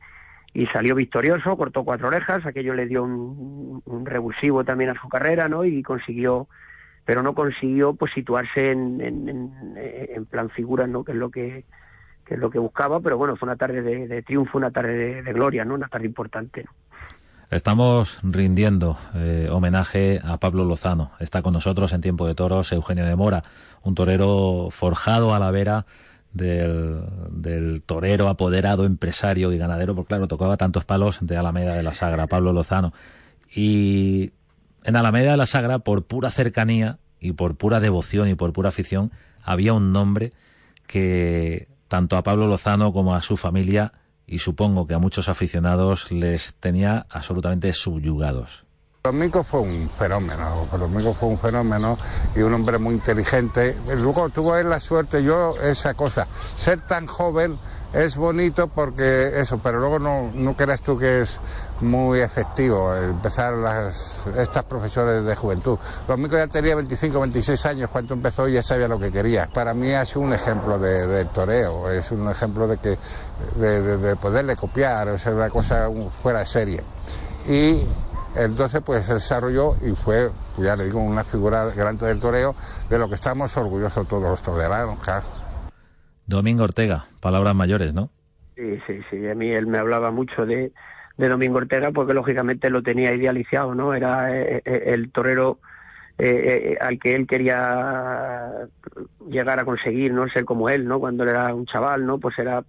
y, 0.54 0.66
salió 0.68 0.96
victorioso, 0.96 1.58
cortó 1.58 1.84
cuatro 1.84 2.08
orejas, 2.08 2.46
aquello 2.46 2.74
le 2.74 2.86
dio 2.88 3.04
un, 3.04 4.06
revulsivo 4.06 4.64
también 4.64 4.92
a 4.92 5.02
su 5.02 5.10
carrera, 5.10 5.50
¿no? 5.50 5.66
Y 5.66 5.84
consiguió, 5.84 6.48
pero 7.06 7.22
no 7.22 7.36
consiguió 7.36 7.94
pues 7.94 8.14
situarse 8.14 8.72
en, 8.72 9.02
en, 9.02 9.76
en, 9.78 10.26
plan 10.26 10.50
figura, 10.50 10.88
¿no? 10.88 11.04
Que 11.04 11.12
es 11.12 11.18
lo 11.18 11.30
que, 11.30 11.66
que 12.26 12.36
es 12.36 12.40
lo 12.40 12.50
que 12.50 12.60
buscaba, 12.60 13.00
pero 13.00 13.18
bueno, 13.18 13.36
fue 13.36 13.48
una 13.48 13.56
tarde 13.56 13.82
de, 13.82 14.22
triunfo, 14.22 14.58
una 14.58 14.72
tarde 14.72 15.22
de, 15.22 15.34
gloria, 15.34 15.66
¿no? 15.66 15.74
Una 15.74 15.88
tarde 15.88 16.06
importante. 16.06 16.66
Estamos 17.54 18.18
rindiendo 18.24 18.98
eh, 19.14 19.48
homenaje 19.52 20.20
a 20.24 20.40
Pablo 20.40 20.66
Lozano. 20.66 21.12
Está 21.20 21.44
con 21.44 21.54
nosotros 21.54 21.94
en 21.94 22.02
Tiempo 22.02 22.26
de 22.26 22.34
Toros 22.34 22.72
Eugenio 22.72 23.06
de 23.06 23.16
Mora, 23.16 23.44
un 23.84 23.94
torero 23.94 24.70
forjado 24.72 25.36
a 25.36 25.40
la 25.40 25.52
vera 25.52 25.86
del, 26.32 27.84
torero 27.86 28.28
apoderado, 28.28 28.86
empresario 28.86 29.52
y 29.52 29.60
ganadero, 29.60 29.94
porque 29.94 30.08
claro, 30.08 30.28
tocaba 30.28 30.58
tantos 30.58 30.84
palos 30.84 31.20
de 31.22 31.38
Alameda 31.38 31.76
de 31.76 31.84
la 31.84 31.94
Sagra, 31.94 32.26
Pablo 32.26 32.54
Lozano. 32.54 32.92
Y 33.54 34.32
en 34.84 34.96
Alameda 34.96 35.32
de 35.32 35.38
la 35.38 35.46
Sagra, 35.46 35.78
por 35.78 36.06
pura 36.06 36.32
cercanía 36.32 36.98
y 37.20 37.34
por 37.34 37.56
pura 37.56 37.80
devoción 37.80 38.30
y 38.30 38.36
por 38.36 38.52
pura 38.52 38.70
afición, 38.70 39.12
había 39.44 39.74
un 39.74 39.94
nombre 39.94 40.34
que 40.88 41.68
tanto 41.88 42.18
a 42.18 42.24
Pablo 42.24 42.48
Lozano 42.48 42.92
como 42.94 43.14
a 43.14 43.22
su 43.22 43.38
familia 43.38 43.94
y 44.28 44.40
supongo 44.40 44.88
que 44.88 44.94
a 44.94 45.00
muchos 45.00 45.30
aficionados 45.30 46.12
les 46.12 46.56
tenía 46.60 47.06
absolutamente 47.10 47.74
subyugados. 47.74 48.64
Domingo 49.04 49.44
fue 49.44 49.60
un 49.60 49.90
fenómeno, 49.90 50.66
Domingo 50.72 51.14
fue 51.14 51.28
un 51.28 51.38
fenómeno 51.38 51.98
y 52.38 52.42
un 52.42 52.54
hombre 52.54 52.78
muy 52.78 52.96
inteligente. 52.96 53.76
Luego 53.98 54.30
tuvo 54.30 54.56
la 54.62 54.80
suerte, 54.80 55.22
yo 55.22 55.56
esa 55.62 55.94
cosa, 55.94 56.26
ser 56.56 56.80
tan 56.88 57.06
joven 57.06 57.58
es 57.94 58.16
bonito 58.16 58.68
porque 58.68 59.40
eso, 59.40 59.60
pero 59.62 59.80
luego 59.80 60.00
no, 60.00 60.32
no 60.34 60.56
creas 60.56 60.82
tú 60.82 60.98
que 60.98 61.22
es 61.22 61.40
muy 61.82 62.20
efectivo 62.22 62.96
empezar 62.96 63.54
estas 64.38 64.64
profesiones 64.64 65.24
de 65.24 65.36
juventud. 65.36 65.78
Domingo 66.08 66.38
ya 66.38 66.48
tenía 66.48 66.76
25, 66.76 67.20
26 67.20 67.66
años 67.66 67.90
cuando 67.92 68.14
empezó 68.14 68.48
y 68.48 68.54
ya 68.54 68.64
sabía 68.64 68.88
lo 68.88 69.00
que 69.00 69.12
quería. 69.12 69.48
Para 69.54 69.74
mí 69.74 69.92
ha 69.92 70.06
sido 70.06 70.22
un 70.22 70.34
ejemplo 70.34 70.80
de, 70.80 71.26
toreo, 71.26 71.90
es 71.92 72.12
un 72.12 72.30
ejemplo 72.30 72.68
de 72.68 72.78
que 72.78 72.98
de, 73.58 73.98
de 73.98 74.16
poderle 74.16 74.56
copiar, 74.56 75.10
o 75.10 75.18
una 75.32 75.50
cosa 75.50 75.88
fuera 76.22 76.40
de 76.40 76.46
serie. 76.46 76.84
Y 77.48 77.84
entonces, 78.36 78.82
pues 78.84 79.06
se 79.06 79.16
desarrolló 79.16 79.76
y 79.82 79.92
fue, 79.92 80.32
ya 80.58 80.76
le 80.76 80.86
digo, 80.86 81.00
una 81.00 81.24
figura 81.24 81.66
grande 81.66 82.08
del 82.08 82.20
toreo, 82.20 82.56
de 82.90 82.98
lo 82.98 83.08
que 83.08 83.16
estamos 83.16 83.56
orgullosos 83.58 84.08
todos 84.08 84.24
los 84.24 84.42
toderanos, 84.42 85.00
claro. 85.00 85.43
Domingo 86.28 86.64
Ortega, 86.64 87.06
palabras 87.22 87.56
mayores, 87.56 87.94
¿no? 87.94 88.10
Sí, 88.56 88.80
sí, 88.88 89.00
sí. 89.10 89.28
A 89.28 89.36
mí 89.36 89.50
él 89.50 89.68
me 89.68 89.78
hablaba 89.78 90.12
mucho 90.12 90.46
de, 90.46 90.72
de 91.18 91.30
Domingo 91.30 91.58
Ortega 91.58 91.92
porque 91.92 92.14
lógicamente 92.14 92.70
lo 92.70 92.82
tenía 92.84 93.14
idealizado, 93.14 93.76
¿no? 93.76 93.94
Era 93.94 94.36
eh, 94.36 94.62
eh, 94.66 94.84
el 94.88 95.12
torero 95.12 95.60
eh, 96.18 96.78
al 96.80 97.00
que 97.00 97.16
él 97.16 97.28
quería 97.28 98.52
llegar 99.30 99.60
a 99.60 99.66
conseguir, 99.66 100.14
¿no? 100.14 100.28
Ser 100.30 100.46
como 100.46 100.70
él, 100.70 100.88
¿no? 100.88 101.00
Cuando 101.00 101.24
era 101.24 101.54
un 101.54 101.66
chaval, 101.66 102.06
¿no? 102.06 102.20
Pues 102.20 102.38
era 102.40 102.64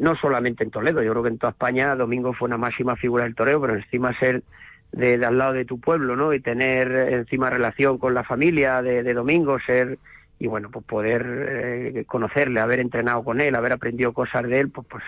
no 0.00 0.16
solamente 0.16 0.64
en 0.64 0.72
Toledo, 0.72 1.00
yo 1.00 1.12
creo 1.12 1.22
que 1.22 1.28
en 1.28 1.38
toda 1.38 1.52
España 1.52 1.94
Domingo 1.94 2.32
fue 2.32 2.46
una 2.46 2.56
máxima 2.56 2.96
figura 2.96 3.22
del 3.22 3.36
toreo, 3.36 3.60
pero 3.60 3.76
encima 3.76 4.18
ser 4.18 4.42
de, 4.90 5.24
al 5.24 5.38
lado 5.38 5.52
de 5.52 5.64
tu 5.64 5.78
pueblo, 5.78 6.16
¿no? 6.16 6.32
Y 6.32 6.40
tener 6.40 6.90
encima 6.90 7.50
relación 7.50 7.98
con 7.98 8.14
la 8.14 8.24
familia 8.24 8.82
de, 8.82 9.14
Domingo, 9.14 9.58
ser 9.60 9.98
y 10.38 10.46
bueno, 10.46 10.70
pues 10.70 10.84
poder 10.84 11.24
eh, 11.48 12.04
conocerle, 12.06 12.60
haber 12.60 12.80
entrenado 12.80 13.22
con 13.22 13.40
él, 13.40 13.54
haber 13.54 13.72
aprendido 13.72 14.12
cosas 14.12 14.42
de 14.44 14.60
él, 14.60 14.70
pues, 14.70 14.86
pues 14.90 15.04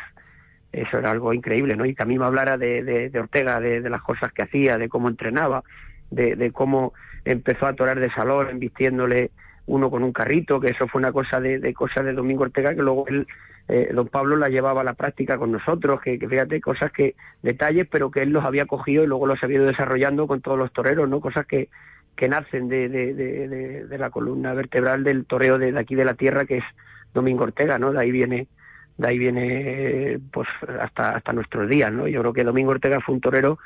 eso 0.73 0.99
era 0.99 1.11
algo 1.11 1.33
increíble, 1.33 1.77
¿no? 1.77 1.85
Y 1.85 1.95
que 1.95 2.03
a 2.03 2.07
mí 2.07 2.19
me 2.19 2.27
hablara 2.27 2.57
de, 2.59 2.83
de, 2.83 3.19
Ortega, 3.19 3.61
de, 3.61 3.89
las 3.89 4.03
cosas 4.03 4.33
que 4.33 4.43
hacía, 4.43 4.79
de 4.79 4.89
cómo 4.89 5.09
entrenaba, 5.09 5.65
de, 6.11 6.51
cómo 6.53 6.93
empezó 7.25 7.67
a 7.67 7.75
torar 7.75 7.99
de 7.99 8.13
salón, 8.13 8.59
vistiéndole 8.59 9.31
uno 9.67 9.91
con 9.91 10.05
un 10.05 10.13
carrito, 10.13 10.61
que 10.61 10.71
eso 10.71 10.87
fue 10.87 11.01
una 11.01 11.13
cosa 11.13 11.41
de, 11.41 11.75
cosas 11.75 12.05
de 12.05 12.13
Domingo 12.13 12.43
Ortega 12.45 12.75
que 12.75 12.83
luego 12.83 13.07
él 13.09 13.27
eh, 13.69 13.91
don 13.93 14.07
Pablo 14.07 14.37
la 14.37 14.49
llevaba 14.49 14.83
a 14.83 14.85
la 14.85 14.95
práctica 14.95 15.39
con 15.39 15.51
nosotros, 15.51 16.01
que, 16.01 16.19
fíjate, 16.19 16.61
cosas 16.61 16.93
que, 16.93 17.17
detalles, 17.43 17.89
pero 17.91 18.13
que 18.13 18.23
él 18.23 18.31
los 18.31 18.45
había 18.45 18.67
cogido 18.67 19.03
y 19.03 19.09
luego 19.09 19.27
los 19.27 19.43
había 19.43 19.57
ido 19.57 19.67
desarrollando 19.67 20.29
con 20.29 20.41
todos 20.41 20.59
los 20.59 20.73
toreros, 20.73 21.09
¿no? 21.09 21.21
Cosas 21.21 21.47
que, 21.47 21.69
que 22.17 22.29
nacen 22.29 22.69
de, 22.69 22.89
de, 22.89 23.15
de, 23.15 23.87
de 23.87 23.99
la 23.99 24.11
columna 24.11 24.55
vertebral 24.55 25.05
del 25.05 25.27
toreo 25.27 25.59
de, 25.59 25.79
aquí 25.79 25.95
de 25.95 26.05
la 26.05 26.15
tierra, 26.15 26.47
que 26.47 26.59
es 26.59 26.65
Domingo 27.13 27.45
Ortega, 27.45 27.79
¿no? 27.79 27.93
De 27.93 28.01
ahí 28.01 28.11
viene, 28.11 28.49
de 28.97 29.09
ahí 29.09 29.19
viene, 29.19 30.19
pues, 30.33 30.49
hasta, 30.81 31.11
hasta 31.11 31.33
nuestros 31.33 31.69
días, 31.69 31.93
¿no? 31.93 32.09
Yo 32.09 32.21
creo 32.21 32.33
que 32.33 32.45
Domingo 32.45 32.71
Ortega 32.71 33.01
fue 33.01 33.15
un 33.15 33.21
torero 33.21 33.59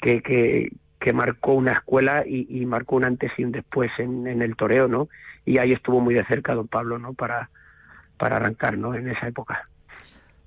que, 0.00 0.20
que, 0.22 0.72
que 0.98 1.12
marcó 1.12 1.54
una 1.54 1.72
escuela 1.72 2.24
y, 2.26 2.46
y, 2.50 2.66
marcó 2.66 2.96
un 2.96 3.04
antes 3.04 3.30
y 3.38 3.44
un 3.44 3.52
después 3.52 3.90
en, 3.98 4.26
en 4.26 4.42
el 4.42 4.56
toreo, 4.56 4.88
¿no? 4.88 5.08
Y 5.44 5.58
ahí 5.58 5.72
estuvo 5.72 6.00
muy 6.00 6.14
de 6.14 6.24
cerca 6.24 6.54
don 6.54 6.66
Pablo, 6.66 6.98
¿no? 6.98 7.14
Para, 7.14 7.50
para 8.16 8.36
arrancar 8.36 8.78
¿no? 8.78 8.94
en 8.94 9.08
esa 9.08 9.28
época. 9.28 9.68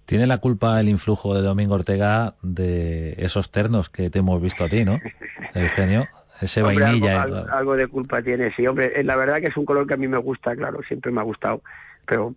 ¿Tiene 0.06 0.25
la 0.25 0.39
culpa 0.39 0.80
el 0.80 0.89
influjo 0.89 1.36
de 1.36 1.41
Domingo 1.41 1.75
Ortega 1.75 2.36
de 2.41 3.13
esos 3.17 3.52
ternos 3.52 3.89
que 3.89 4.10
te 4.10 4.19
hemos 4.19 4.41
visto 4.41 4.63
a 4.63 4.69
ti, 4.69 4.84
no, 4.84 4.99
Eugenio? 5.54 6.08
Ese 6.41 6.62
vainilla. 6.62 7.21
Algo, 7.52 7.75
de 7.75 7.88
culpa 7.88 8.21
tiene, 8.21 8.54
sí, 8.56 8.65
hombre. 8.65 8.93
Eh, 8.95 9.04
la 9.04 9.15
verdad 9.15 9.39
que 9.39 9.47
es 9.47 9.58
un 9.58 9.65
color 9.65 9.86
que 9.88 9.95
a 9.95 9.97
mí 9.97 10.08
me 10.08 10.17
gusta, 10.17 10.56
claro, 10.56 10.82
siempre 10.84 11.12
me 11.12 11.21
ha 11.21 11.23
gustado. 11.23 11.62
pero 12.06 12.34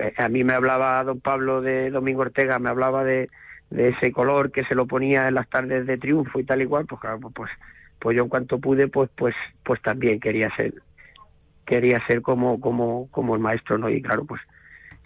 eh, 0.00 0.14
a 0.16 0.28
mí 0.28 0.44
me 0.44 0.54
hablaba 0.54 1.02
don 1.04 1.20
Pablo 1.20 1.60
de 1.60 1.90
Domingo 1.90 2.22
Ortega, 2.22 2.58
me 2.58 2.70
hablaba 2.70 3.04
de, 3.04 3.28
de 3.70 3.90
ese 3.90 4.12
color 4.12 4.52
que 4.52 4.64
se 4.64 4.74
lo 4.74 4.86
ponía 4.86 5.28
en 5.28 5.34
las 5.34 5.48
tardes 5.48 5.86
de 5.86 5.98
triunfo 5.98 6.40
y 6.40 6.44
tal 6.44 6.62
igual, 6.62 6.86
pues 6.86 7.00
claro, 7.00 7.20
pues, 7.20 7.50
pues 7.98 8.16
yo 8.16 8.22
en 8.22 8.28
cuanto 8.28 8.58
pude, 8.58 8.88
pues, 8.88 9.10
pues, 9.16 9.34
pues 9.62 9.80
también 9.82 10.18
quería 10.20 10.54
ser, 10.56 10.74
quería 11.64 12.04
ser 12.06 12.22
como, 12.22 12.60
como, 12.60 13.08
como 13.10 13.34
el 13.34 13.40
maestro, 13.40 13.78
¿no? 13.78 13.88
Y 13.88 14.02
claro, 14.02 14.24
pues 14.24 14.40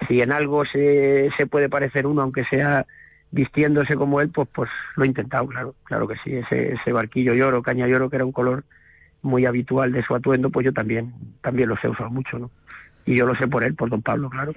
si 0.09 0.21
en 0.21 0.33
algo 0.33 0.65
se, 0.65 1.31
se 1.37 1.47
puede 1.47 1.69
parecer 1.69 2.07
uno, 2.07 2.23
aunque 2.23 2.45
sea 2.45 2.87
vistiéndose 3.31 3.97
como 3.97 4.21
él, 4.21 4.31
pues, 4.31 4.49
pues 4.55 4.71
lo 4.97 5.05
he 5.05 5.07
intentado, 5.07 5.47
claro, 5.47 5.75
claro 5.85 6.09
que 6.09 6.17
sí, 6.25 6.35
ese, 6.35 6.73
ese 6.73 6.93
barquillo 6.93 7.35
lloro, 7.35 7.63
caña 7.63 7.87
lloro, 7.87 8.09
que 8.09 8.17
era 8.17 8.25
un 8.25 8.33
color 8.33 8.65
muy 9.23 9.47
habitual 9.47 9.93
de 9.93 10.03
su 10.05 10.15
atuendo, 10.15 10.51
pues 10.51 10.65
yo 10.65 10.73
también, 10.73 11.13
también 11.43 11.69
lo 11.69 11.77
sé 11.79 11.89
usar 11.89 12.11
mucho, 12.11 12.39
¿no? 12.39 12.51
Y 13.05 13.17
yo 13.17 13.27
lo 13.27 13.35
sé 13.37 13.47
por 13.49 13.65
él, 13.65 13.75
por 13.75 13.91
don 13.91 14.03
Pablo, 14.03 14.31
claro. 14.31 14.53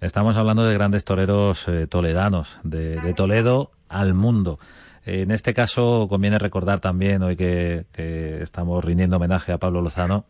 Estamos 0.00 0.36
hablando 0.36 0.64
de 0.64 0.74
grandes 0.74 1.04
toreros 1.04 1.66
eh, 1.68 1.86
toledanos, 1.86 2.60
de, 2.62 3.12
Toledo 3.14 3.72
al 3.88 4.14
mundo. 4.14 4.58
En 5.04 5.30
este 5.30 5.54
caso 5.54 6.06
conviene 6.08 6.38
recordar 6.38 6.80
también, 6.80 7.22
hoy 7.22 7.36
que 7.36 7.86
estamos 8.40 8.84
rindiendo 8.84 9.16
homenaje 9.16 9.52
a 9.52 9.58
Pablo 9.58 9.80
Lozano, 9.80 10.26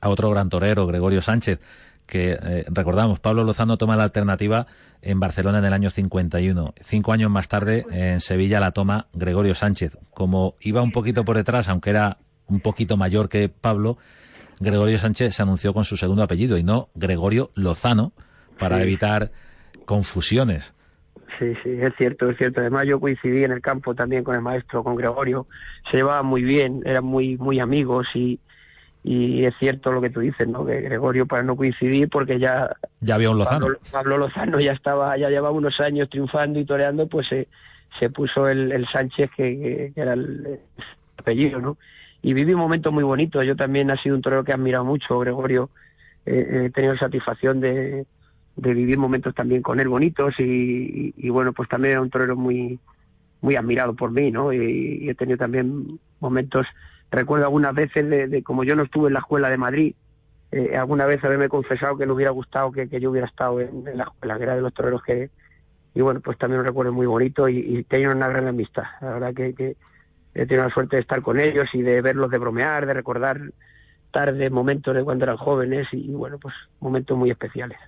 a 0.00 0.08
otro 0.08 0.30
gran 0.30 0.48
torero, 0.48 0.86
Gregorio 0.86 1.22
Sánchez, 1.22 1.60
que 2.08 2.32
eh, 2.32 2.64
recordamos, 2.68 3.20
Pablo 3.20 3.44
Lozano 3.44 3.76
toma 3.76 3.96
la 3.96 4.04
alternativa 4.04 4.66
en 5.02 5.20
Barcelona 5.20 5.58
en 5.58 5.66
el 5.66 5.72
año 5.72 5.90
51. 5.90 6.74
Cinco 6.80 7.12
años 7.12 7.30
más 7.30 7.48
tarde, 7.48 7.84
en 7.90 8.20
Sevilla 8.20 8.58
la 8.58 8.72
toma 8.72 9.06
Gregorio 9.12 9.54
Sánchez. 9.54 9.96
Como 10.12 10.54
iba 10.60 10.82
un 10.82 10.90
poquito 10.90 11.24
por 11.24 11.36
detrás, 11.36 11.68
aunque 11.68 11.90
era 11.90 12.16
un 12.48 12.60
poquito 12.60 12.96
mayor 12.96 13.28
que 13.28 13.48
Pablo, 13.48 13.98
Gregorio 14.58 14.98
Sánchez 14.98 15.36
se 15.36 15.42
anunció 15.42 15.72
con 15.74 15.84
su 15.84 15.96
segundo 15.96 16.22
apellido 16.22 16.56
y 16.56 16.64
no 16.64 16.88
Gregorio 16.94 17.50
Lozano 17.54 18.12
para 18.58 18.82
evitar 18.82 19.30
confusiones. 19.84 20.74
Sí, 21.38 21.52
sí, 21.62 21.70
es 21.80 21.92
cierto, 21.96 22.30
es 22.30 22.38
cierto. 22.38 22.60
Además 22.60 22.84
yo 22.86 22.98
coincidí 22.98 23.44
en 23.44 23.52
el 23.52 23.60
campo 23.60 23.94
también 23.94 24.24
con 24.24 24.34
el 24.34 24.40
maestro, 24.40 24.82
con 24.82 24.96
Gregorio. 24.96 25.46
Se 25.90 25.98
llevaba 25.98 26.22
muy 26.24 26.42
bien, 26.42 26.82
eran 26.84 27.04
muy, 27.04 27.36
muy 27.36 27.60
amigos 27.60 28.06
y, 28.14 28.40
y 29.10 29.46
es 29.46 29.54
cierto 29.58 29.90
lo 29.90 30.02
que 30.02 30.10
tú 30.10 30.20
dices, 30.20 30.46
¿no? 30.46 30.66
Que 30.66 30.82
Gregorio 30.82 31.24
para 31.24 31.42
no 31.42 31.56
coincidir 31.56 32.10
porque 32.10 32.38
ya 32.38 32.76
ya 33.00 33.14
había 33.14 33.30
un 33.30 33.38
Lozano. 33.38 33.68
Pablo, 33.90 34.18
Lozano 34.18 34.60
ya 34.60 34.72
estaba 34.72 35.16
ya 35.16 35.30
llevaba 35.30 35.50
unos 35.50 35.80
años 35.80 36.10
triunfando 36.10 36.60
y 36.60 36.66
toreando, 36.66 37.06
pues 37.06 37.26
se, 37.26 37.48
se 37.98 38.10
puso 38.10 38.48
el, 38.48 38.70
el 38.70 38.86
Sánchez 38.86 39.30
que, 39.34 39.92
que, 39.94 39.98
era 39.98 40.12
el, 40.12 40.60
apellido, 41.16 41.58
¿no? 41.58 41.78
Y 42.20 42.34
viví 42.34 42.52
un 42.52 42.60
momento 42.60 42.92
muy 42.92 43.02
bonito. 43.02 43.42
Yo 43.42 43.56
también 43.56 43.90
ha 43.90 43.96
sido 43.96 44.14
un 44.14 44.20
torero 44.20 44.44
que 44.44 44.50
he 44.50 44.54
admirado 44.54 44.84
mucho, 44.84 45.18
Gregorio. 45.20 45.70
Eh, 46.26 46.64
he 46.66 46.70
tenido 46.70 46.94
satisfacción 46.98 47.60
de, 47.60 48.04
de 48.56 48.74
vivir 48.74 48.98
momentos 48.98 49.34
también 49.34 49.62
con 49.62 49.80
él 49.80 49.88
bonitos 49.88 50.34
y, 50.38 51.14
y, 51.16 51.30
bueno, 51.30 51.54
pues 51.54 51.66
también 51.70 51.92
era 51.92 52.02
un 52.02 52.10
torero 52.10 52.36
muy 52.36 52.78
muy 53.40 53.56
admirado 53.56 53.94
por 53.94 54.10
mí, 54.10 54.30
¿no? 54.30 54.52
Y, 54.52 54.98
y 55.00 55.08
he 55.08 55.14
tenido 55.14 55.38
también 55.38 55.98
momentos 56.20 56.66
Recuerdo 57.10 57.46
algunas 57.46 57.74
veces 57.74 58.08
de, 58.08 58.42
como 58.42 58.64
yo 58.64 58.76
no 58.76 58.82
estuve 58.82 59.08
en 59.08 59.14
la 59.14 59.20
escuela 59.20 59.48
de 59.48 59.56
Madrid, 59.56 59.94
eh, 60.50 60.76
alguna 60.76 61.06
vez 61.06 61.22
haberme 61.24 61.48
confesado 61.48 61.96
que 61.96 62.06
le 62.06 62.12
hubiera 62.12 62.30
gustado 62.30 62.72
que, 62.72 62.88
yo 63.00 63.10
hubiera 63.10 63.26
estado 63.26 63.60
en, 63.60 63.84
la 63.94 64.04
escuela, 64.04 64.36
que 64.36 64.42
era 64.42 64.56
de 64.56 64.62
los 64.62 64.74
toreros 64.74 65.02
que... 65.02 65.30
Y 65.94 66.00
bueno, 66.00 66.20
pues 66.20 66.38
también 66.38 66.60
un 66.60 66.66
recuerdo 66.66 66.92
muy 66.92 67.06
bonito 67.06 67.48
y, 67.48 67.58
y 67.58 67.82
tengo 67.84 68.12
una 68.12 68.28
gran 68.28 68.46
amistad. 68.46 68.84
La 69.00 69.14
verdad 69.14 69.34
que, 69.34 69.76
he 70.34 70.46
tenido 70.46 70.64
la 70.64 70.72
suerte 70.72 70.96
de 70.96 71.02
estar 71.02 71.22
con 71.22 71.40
ellos 71.40 71.66
y 71.72 71.82
de 71.82 72.00
verlos, 72.00 72.30
de 72.30 72.38
bromear, 72.38 72.86
de 72.86 72.94
recordar 72.94 73.40
tardes, 74.12 74.50
momentos 74.50 74.94
de 74.94 75.02
cuando 75.02 75.24
eran 75.24 75.36
jóvenes 75.36 75.88
y 75.92 76.12
bueno, 76.12 76.38
pues 76.38 76.54
momentos 76.80 77.16
muy 77.16 77.30
especiales. 77.30 77.78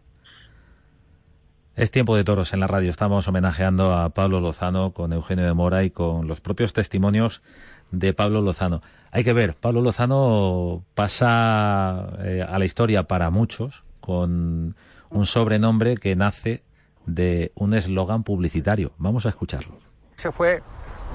Es 1.76 1.90
tiempo 1.90 2.16
de 2.16 2.24
toros 2.24 2.52
en 2.52 2.60
la 2.60 2.66
radio. 2.66 2.90
Estamos 2.90 3.26
homenajeando 3.28 3.94
a 3.94 4.10
Pablo 4.10 4.40
Lozano 4.40 4.92
con 4.92 5.12
Eugenio 5.12 5.46
de 5.46 5.54
Mora 5.54 5.84
y 5.84 5.90
con 5.90 6.26
los 6.26 6.40
propios 6.40 6.72
testimonios 6.72 7.42
de 7.90 8.12
Pablo 8.12 8.42
Lozano. 8.42 8.82
Hay 9.12 9.24
que 9.24 9.32
ver, 9.32 9.54
Pablo 9.54 9.80
Lozano 9.80 10.84
pasa 10.94 12.10
eh, 12.20 12.46
a 12.48 12.58
la 12.58 12.64
historia 12.64 13.04
para 13.04 13.30
muchos 13.30 13.82
con 14.00 14.76
un 15.10 15.26
sobrenombre 15.26 15.96
que 15.96 16.14
nace 16.14 16.62
de 17.06 17.50
un 17.56 17.74
eslogan 17.74 18.22
publicitario. 18.22 18.92
Vamos 18.98 19.26
a 19.26 19.30
escucharlo. 19.30 19.78
Ese 20.16 20.30
fue 20.30 20.62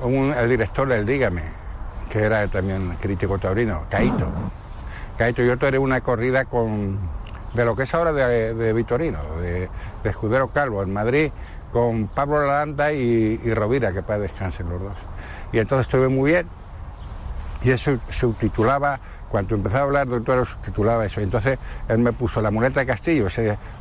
el 0.04 0.50
director 0.50 0.90
del 0.90 1.06
Dígame, 1.06 1.44
que 2.10 2.20
era 2.20 2.46
también 2.50 2.98
crítico 3.00 3.40
taurino, 3.40 3.86
Caito. 3.90 4.28
Caito, 5.18 5.42
yo 5.44 5.58
tuve 5.58 5.78
una 5.78 6.02
corrida 6.02 6.44
con, 6.44 7.00
de 7.54 7.64
lo 7.64 7.78
que 7.78 7.84
es 7.84 7.94
ahora 7.94 8.12
de, 8.12 8.54
de 8.54 8.74
Vitorino, 8.74 9.20
de, 9.40 9.70
de, 10.04 10.10
Escudero 10.10 10.50
Calvo, 10.50 10.84
en 10.84 10.92
Madrid, 10.92 11.32
con 11.72 12.08
Pablo 12.08 12.42
Lalanda 12.46 12.92
y, 12.92 13.40
y 13.42 13.54
Rovira, 13.54 13.94
que 13.94 14.04
para 14.04 14.20
descansen 14.20 14.68
los 14.70 14.82
dos. 14.82 14.98
Y 15.54 15.60
entonces 15.60 15.88
estuve 15.88 16.10
muy 16.10 16.32
bien 16.32 16.48
y 17.64 17.72
eso 17.72 17.98
se 18.10 18.14
subtitulaba, 18.14 19.00
cuando 19.30 19.56
empezaba 19.56 19.82
a 19.82 19.84
hablar 19.86 20.08
doctor, 20.08 20.46
subtitulaba 20.46 21.06
eso. 21.06 21.22
Entonces 21.22 21.60
él 21.90 22.00
me 22.00 22.14
puso 22.14 22.42
la 22.42 22.52
muleta 22.52 22.80
de 22.80 22.86
Castillo, 22.86 23.28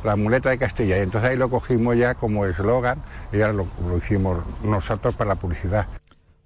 la 0.03 0.15
muleta 0.15 0.49
de 0.49 0.57
Castilla, 0.57 0.97
y 0.97 1.01
entonces 1.01 1.29
ahí 1.29 1.37
lo 1.37 1.49
cogimos 1.49 1.97
ya 1.97 2.15
como 2.15 2.45
eslogan 2.45 3.01
y 3.31 3.37
ya 3.37 3.53
lo, 3.53 3.67
lo 3.87 3.97
hicimos 3.97 4.39
nosotros 4.63 5.15
para 5.15 5.29
la 5.29 5.35
publicidad. 5.35 5.87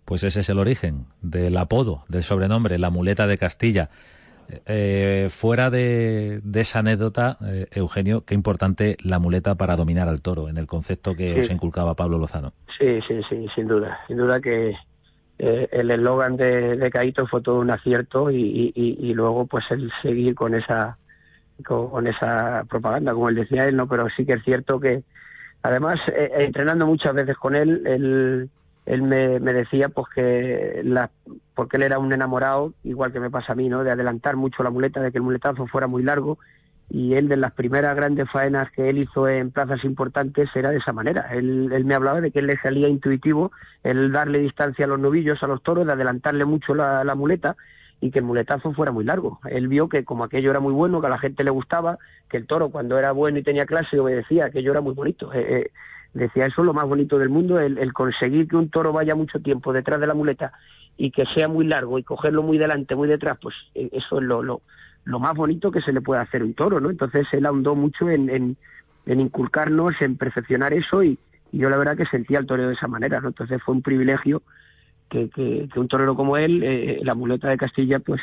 Pues 0.05 0.23
ese 0.23 0.39
es 0.39 0.49
el 0.49 0.59
origen 0.59 1.05
del 1.21 1.55
apodo, 1.57 2.03
del 2.07 2.23
sobrenombre, 2.23 2.79
la 2.79 2.89
muleta 2.89 3.27
de 3.27 3.37
Castilla. 3.37 3.89
Eh, 4.65 5.27
fuera 5.29 5.69
de, 5.69 6.41
de, 6.43 6.61
esa 6.61 6.79
anécdota, 6.79 7.37
eh, 7.45 7.67
Eugenio, 7.71 8.25
qué 8.25 8.33
importante 8.33 8.97
la 9.03 9.19
muleta 9.19 9.55
para 9.55 9.75
dominar 9.75 10.07
al 10.07 10.21
toro, 10.21 10.49
en 10.49 10.57
el 10.57 10.65
concepto 10.65 11.15
que 11.15 11.35
sí. 11.35 11.39
os 11.41 11.51
inculcaba 11.51 11.95
Pablo 11.95 12.17
Lozano. 12.17 12.53
Sí, 12.79 12.99
sí, 13.07 13.21
sí, 13.29 13.45
sin 13.53 13.67
duda. 13.67 13.99
Sin 14.07 14.17
duda 14.17 14.39
que, 14.41 14.73
eh, 15.39 15.69
el 15.71 15.89
eslogan 15.89 16.35
de, 16.35 16.75
de 16.75 16.91
Caito 16.91 17.25
fue 17.25 17.41
todo 17.41 17.59
un 17.59 17.71
acierto 17.71 18.29
y, 18.29 18.73
y, 18.75 18.97
y, 18.99 19.13
luego 19.13 19.45
pues 19.45 19.63
el 19.71 19.89
seguir 20.01 20.35
con 20.35 20.53
esa 20.53 20.97
con, 21.65 22.07
esa 22.07 22.65
propaganda 22.69 23.13
como 23.13 23.29
él 23.29 23.35
decía 23.35 23.65
él 23.65 23.77
no 23.77 23.87
pero 23.87 24.07
sí 24.09 24.25
que 24.25 24.33
es 24.33 24.43
cierto 24.43 24.81
que 24.81 25.01
además 25.63 25.97
eh, 26.09 26.29
entrenando 26.39 26.85
muchas 26.85 27.13
veces 27.13 27.37
con 27.37 27.55
él 27.55 27.83
él, 27.87 28.49
él 28.85 29.01
me, 29.01 29.39
me, 29.39 29.53
decía 29.53 29.87
pues 29.87 30.07
que 30.13 30.81
la, 30.83 31.09
porque 31.55 31.77
él 31.77 31.83
era 31.83 31.99
un 31.99 32.11
enamorado 32.11 32.73
igual 32.83 33.13
que 33.13 33.21
me 33.21 33.31
pasa 33.31 33.53
a 33.53 33.55
mí 33.55 33.69
no 33.69 33.85
de 33.85 33.91
adelantar 33.91 34.35
mucho 34.35 34.61
la 34.61 34.71
muleta 34.71 34.99
de 34.99 35.11
que 35.11 35.19
el 35.19 35.23
muletazo 35.23 35.67
fuera 35.67 35.87
muy 35.87 36.03
largo 36.03 36.37
y 36.89 37.13
él 37.13 37.27
de 37.27 37.37
las 37.37 37.51
primeras 37.51 37.95
grandes 37.95 38.29
faenas 38.31 38.71
que 38.71 38.89
él 38.89 38.97
hizo 38.97 39.27
en 39.27 39.51
plazas 39.51 39.83
importantes 39.83 40.49
era 40.55 40.71
de 40.71 40.77
esa 40.77 40.91
manera. 40.91 41.27
Él, 41.31 41.69
me 41.85 41.93
hablaba 41.93 42.19
de 42.19 42.31
que 42.31 42.39
él 42.39 42.47
le 42.47 42.57
salía 42.57 42.87
intuitivo 42.87 43.51
el 43.83 44.11
darle 44.11 44.39
distancia 44.39 44.85
a 44.85 44.87
los 44.87 44.99
novillos, 44.99 45.41
a 45.43 45.47
los 45.47 45.61
toros, 45.61 45.85
de 45.85 45.93
adelantarle 45.93 46.45
mucho 46.45 46.73
la, 46.73 47.03
la, 47.03 47.13
muleta 47.13 47.55
y 48.01 48.09
que 48.09 48.19
el 48.19 48.25
muletazo 48.25 48.73
fuera 48.73 48.91
muy 48.91 49.03
largo. 49.03 49.39
Él 49.49 49.67
vio 49.67 49.87
que 49.87 50.03
como 50.03 50.23
aquello 50.23 50.49
era 50.49 50.59
muy 50.59 50.73
bueno, 50.73 50.99
que 50.99 51.07
a 51.07 51.11
la 51.11 51.19
gente 51.19 51.43
le 51.43 51.51
gustaba, 51.51 51.99
que 52.27 52.37
el 52.37 52.47
toro 52.47 52.69
cuando 52.69 52.97
era 52.97 53.11
bueno 53.11 53.37
y 53.37 53.43
tenía 53.43 53.67
clase 53.67 53.99
obedecía, 53.99 54.45
aquello 54.45 54.71
era 54.71 54.81
muy 54.81 54.95
bonito. 54.95 55.31
Eh, 55.33 55.45
eh, 55.47 55.71
decía, 56.15 56.47
eso 56.47 56.61
es 56.61 56.65
lo 56.65 56.73
más 56.73 56.87
bonito 56.87 57.19
del 57.19 57.29
mundo, 57.29 57.59
el, 57.59 57.77
el 57.77 57.93
conseguir 57.93 58.47
que 58.47 58.55
un 58.55 58.69
toro 58.69 58.93
vaya 58.93 59.13
mucho 59.13 59.39
tiempo 59.41 59.73
detrás 59.73 59.99
de 59.99 60.07
la 60.07 60.15
muleta 60.15 60.53
y 60.97 61.11
que 61.11 61.25
sea 61.33 61.47
muy 61.47 61.65
largo 61.65 61.99
y 61.99 62.03
cogerlo 62.03 62.41
muy 62.41 62.57
delante, 62.57 62.95
muy 62.95 63.07
detrás, 63.07 63.37
pues 63.41 63.55
eh, 63.75 63.89
eso 63.91 64.17
es 64.19 64.23
lo, 64.23 64.41
lo 64.41 64.61
lo 65.05 65.19
más 65.19 65.35
bonito 65.35 65.71
que 65.71 65.81
se 65.81 65.91
le 65.91 66.01
puede 66.01 66.21
hacer 66.21 66.43
un 66.43 66.53
toro, 66.53 66.79
¿no? 66.79 66.89
Entonces 66.89 67.27
él 67.31 67.45
ahondó 67.45 67.75
mucho 67.75 68.09
en, 68.09 68.29
en, 68.29 68.57
en 69.05 69.19
inculcarnos, 69.19 69.95
en 70.01 70.17
perfeccionar 70.17 70.73
eso 70.73 71.03
y, 71.03 71.17
y, 71.51 71.57
yo 71.57 71.69
la 71.69 71.77
verdad 71.77 71.97
que 71.97 72.05
sentía 72.05 72.39
el 72.39 72.45
torero 72.45 72.69
de 72.69 72.75
esa 72.75 72.87
manera, 72.87 73.19
¿no? 73.19 73.29
Entonces 73.29 73.61
fue 73.63 73.75
un 73.75 73.81
privilegio 73.81 74.43
que, 75.09 75.29
que, 75.29 75.67
que 75.71 75.79
un 75.79 75.87
torero 75.87 76.15
como 76.15 76.37
él, 76.37 76.61
eh, 76.63 76.99
la 77.03 77.15
muleta 77.15 77.49
de 77.49 77.57
Castilla, 77.57 77.99
pues 77.99 78.21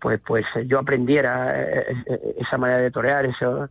pues 0.00 0.18
pues 0.26 0.46
yo 0.66 0.78
aprendiera 0.78 1.52
eh, 1.62 2.34
esa 2.38 2.56
manera 2.56 2.80
de 2.80 2.90
torear, 2.90 3.26
eso 3.26 3.68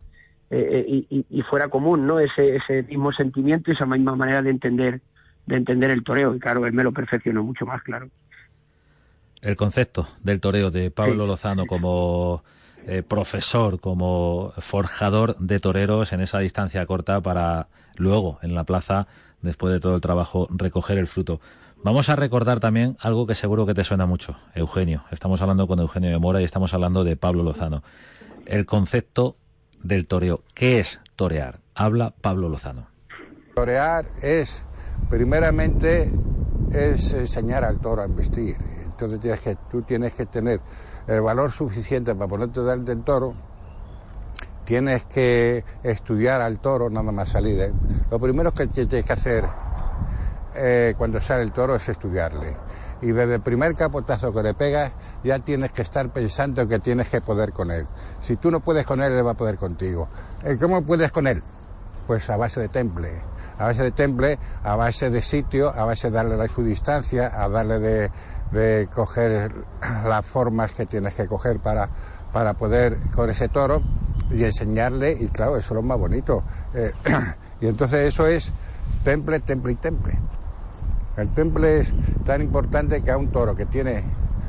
eh, 0.50 0.84
y, 0.86 1.26
y, 1.28 1.42
fuera 1.42 1.68
común, 1.68 2.06
¿no? 2.06 2.18
Ese, 2.20 2.56
ese 2.56 2.82
mismo 2.84 3.12
sentimiento, 3.12 3.70
esa 3.70 3.86
misma 3.86 4.16
manera 4.16 4.42
de 4.42 4.50
entender 4.50 5.00
de 5.46 5.56
entender 5.56 5.90
el 5.90 6.04
toreo 6.04 6.34
y 6.34 6.38
claro, 6.38 6.66
él 6.66 6.72
me 6.72 6.84
lo 6.84 6.92
perfeccionó 6.92 7.42
mucho 7.42 7.66
más, 7.66 7.82
claro 7.82 8.08
el 9.42 9.56
concepto 9.56 10.06
del 10.22 10.40
toreo 10.40 10.70
de 10.70 10.90
Pablo 10.90 11.26
Lozano 11.26 11.66
como 11.66 12.44
eh, 12.86 13.02
profesor, 13.02 13.80
como 13.80 14.52
forjador 14.58 15.36
de 15.38 15.60
toreros 15.60 16.12
en 16.12 16.20
esa 16.20 16.38
distancia 16.38 16.84
corta 16.86 17.20
para 17.20 17.68
luego 17.96 18.38
en 18.42 18.54
la 18.54 18.64
plaza, 18.64 19.06
después 19.42 19.72
de 19.72 19.80
todo 19.80 19.94
el 19.94 20.00
trabajo, 20.00 20.48
recoger 20.50 20.98
el 20.98 21.06
fruto. 21.06 21.40
Vamos 21.82 22.10
a 22.10 22.16
recordar 22.16 22.60
también 22.60 22.96
algo 23.00 23.26
que 23.26 23.34
seguro 23.34 23.64
que 23.64 23.74
te 23.74 23.84
suena 23.84 24.04
mucho, 24.04 24.36
Eugenio. 24.54 25.04
Estamos 25.10 25.40
hablando 25.40 25.66
con 25.66 25.78
Eugenio 25.78 26.10
de 26.10 26.18
Mora 26.18 26.40
y 26.40 26.44
estamos 26.44 26.74
hablando 26.74 27.04
de 27.04 27.16
Pablo 27.16 27.42
Lozano. 27.42 27.82
El 28.44 28.66
concepto 28.66 29.36
del 29.82 30.06
toreo. 30.06 30.42
¿Qué 30.54 30.78
es 30.78 31.00
torear? 31.16 31.60
Habla 31.74 32.12
Pablo 32.20 32.50
Lozano. 32.50 32.88
Torear 33.54 34.06
es, 34.22 34.66
primeramente, 35.08 36.10
es 36.72 37.14
enseñar 37.14 37.64
al 37.64 37.80
toro 37.80 38.02
a 38.02 38.06
investir 38.06 38.56
entonces 39.06 39.20
tienes 39.20 39.40
que, 39.40 39.56
tú 39.70 39.82
tienes 39.82 40.12
que 40.14 40.26
tener 40.26 40.60
el 41.06 41.20
valor 41.20 41.50
suficiente 41.50 42.14
para 42.14 42.28
ponerte 42.28 42.60
delante 42.60 42.94
del 42.94 43.04
toro 43.04 43.34
tienes 44.70 45.04
que 45.06 45.64
estudiar 45.82 46.40
al 46.40 46.60
toro 46.60 46.90
nada 46.90 47.10
más 47.10 47.30
salir. 47.30 47.74
Lo 48.08 48.20
primero 48.20 48.54
que 48.54 48.68
tienes 48.68 49.04
que 49.04 49.12
hacer 49.12 49.44
eh, 50.54 50.94
cuando 50.96 51.20
sale 51.20 51.42
el 51.42 51.50
toro 51.50 51.74
es 51.74 51.88
estudiarle. 51.88 52.56
Y 53.02 53.10
desde 53.10 53.34
el 53.34 53.40
primer 53.40 53.74
capotazo 53.74 54.32
que 54.32 54.44
le 54.44 54.54
pegas, 54.54 54.92
ya 55.24 55.40
tienes 55.40 55.72
que 55.72 55.82
estar 55.82 56.08
pensando 56.12 56.68
que 56.68 56.78
tienes 56.78 57.08
que 57.08 57.20
poder 57.20 57.52
con 57.52 57.72
él. 57.72 57.84
Si 58.20 58.36
tú 58.36 58.52
no 58.52 58.60
puedes 58.60 58.86
con 58.86 59.02
él, 59.02 59.12
él 59.12 59.26
va 59.26 59.32
a 59.32 59.36
poder 59.36 59.56
contigo. 59.56 60.06
Eh, 60.44 60.56
¿Cómo 60.60 60.82
puedes 60.82 61.10
con 61.10 61.26
él? 61.26 61.42
Pues 62.06 62.30
a 62.30 62.36
base 62.36 62.60
de 62.60 62.68
temple. 62.68 63.10
A 63.58 63.64
base 63.64 63.82
de 63.82 63.90
temple, 63.90 64.38
a 64.62 64.76
base 64.76 65.10
de 65.10 65.20
sitio, 65.20 65.70
a 65.74 65.84
base 65.84 66.10
de 66.10 66.14
darle 66.14 66.46
su 66.46 66.62
distancia, 66.62 67.32
a 67.34 67.48
darle 67.48 67.80
de, 67.80 68.10
de 68.52 68.88
coger 68.92 69.54
las 70.04 70.26
formas 70.26 70.72
que 70.72 70.86
tienes 70.86 71.14
que 71.14 71.26
coger 71.26 71.60
para, 71.60 71.88
para 72.32 72.54
poder 72.54 72.96
con 73.14 73.30
ese 73.30 73.48
toro 73.48 73.82
y 74.30 74.44
enseñarle, 74.44 75.12
y 75.12 75.28
claro, 75.28 75.56
eso 75.56 75.74
es 75.74 75.76
lo 75.76 75.82
más 75.82 75.98
bonito. 75.98 76.42
Eh, 76.74 76.92
y 77.60 77.66
entonces 77.66 78.08
eso 78.08 78.26
es 78.26 78.52
temple, 79.04 79.40
temple 79.40 79.72
y 79.72 79.76
temple. 79.76 80.18
El 81.16 81.32
temple 81.34 81.80
es 81.80 81.92
tan 82.24 82.40
importante 82.40 83.02
que 83.02 83.10
a 83.10 83.16
un 83.16 83.28
toro 83.28 83.54
que 83.54 83.66
tiene 83.66 84.02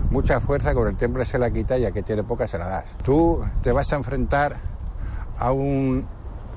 mucha 0.10 0.40
fuerza, 0.40 0.74
con 0.74 0.88
el 0.88 0.96
temple 0.96 1.26
se 1.26 1.40
la 1.40 1.52
quita 1.52 1.78
y 1.78 1.86
a 1.86 1.92
que 1.92 2.04
tiene 2.04 2.24
poca 2.24 2.48
se 2.48 2.58
la 2.58 2.68
das. 2.68 2.86
Tú 3.04 3.42
te 3.64 3.72
vas 3.72 3.92
a 3.94 3.96
enfrentar 3.96 4.56
a 5.38 5.52
un 5.52 6.06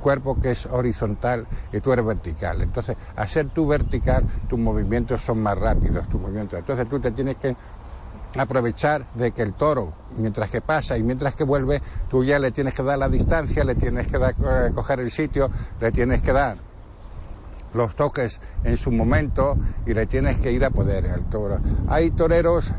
cuerpo 0.04 0.38
que 0.38 0.50
es 0.50 0.66
horizontal 0.66 1.46
y 1.72 1.80
tú 1.80 1.90
eres 1.90 2.04
vertical. 2.04 2.60
Entonces, 2.60 2.94
al 3.16 3.26
ser 3.26 3.48
tú 3.48 3.66
vertical, 3.66 4.22
tus 4.50 4.58
movimientos 4.58 5.22
son 5.22 5.42
más 5.42 5.58
rápidos, 5.58 6.06
tus 6.10 6.20
movimientos. 6.20 6.58
Entonces 6.58 6.86
tú 6.90 7.00
te 7.00 7.10
tienes 7.10 7.36
que 7.36 7.56
aprovechar 8.36 9.06
de 9.14 9.30
que 9.32 9.40
el 9.40 9.54
toro, 9.54 9.94
mientras 10.18 10.50
que 10.50 10.60
pasa 10.60 10.98
y 10.98 11.02
mientras 11.02 11.34
que 11.34 11.44
vuelve, 11.44 11.80
tú 12.10 12.22
ya 12.22 12.38
le 12.38 12.50
tienes 12.50 12.74
que 12.74 12.82
dar 12.82 12.98
la 12.98 13.08
distancia, 13.08 13.64
le 13.64 13.76
tienes 13.76 14.06
que 14.08 14.18
dar, 14.18 14.34
eh, 14.38 14.72
coger 14.74 15.00
el 15.00 15.10
sitio, 15.10 15.50
le 15.80 15.90
tienes 15.90 16.20
que 16.20 16.34
dar 16.34 16.58
los 17.72 17.96
toques 17.96 18.42
en 18.62 18.76
su 18.76 18.92
momento 18.92 19.56
y 19.86 19.94
le 19.94 20.04
tienes 20.04 20.36
que 20.38 20.52
ir 20.52 20.66
a 20.66 20.70
poder 20.70 21.06
al 21.06 21.24
toro. 21.30 21.60
Hay 21.88 22.10
toreros 22.10 22.72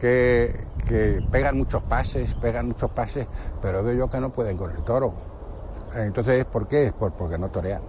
que, 0.00 0.66
que 0.88 1.24
pegan 1.30 1.56
muchos 1.56 1.84
pases, 1.84 2.34
pegan 2.34 2.66
muchos 2.66 2.90
pases, 2.90 3.28
pero 3.62 3.84
veo 3.84 3.94
yo 3.94 4.10
que 4.10 4.18
no 4.18 4.30
pueden 4.30 4.56
con 4.56 4.72
el 4.72 4.82
toro. 4.82 5.37
Entonces, 5.94 6.44
¿por 6.44 6.68
qué? 6.68 6.92
Por, 6.98 7.12
porque 7.12 7.38
no 7.38 7.48
torean. 7.48 7.82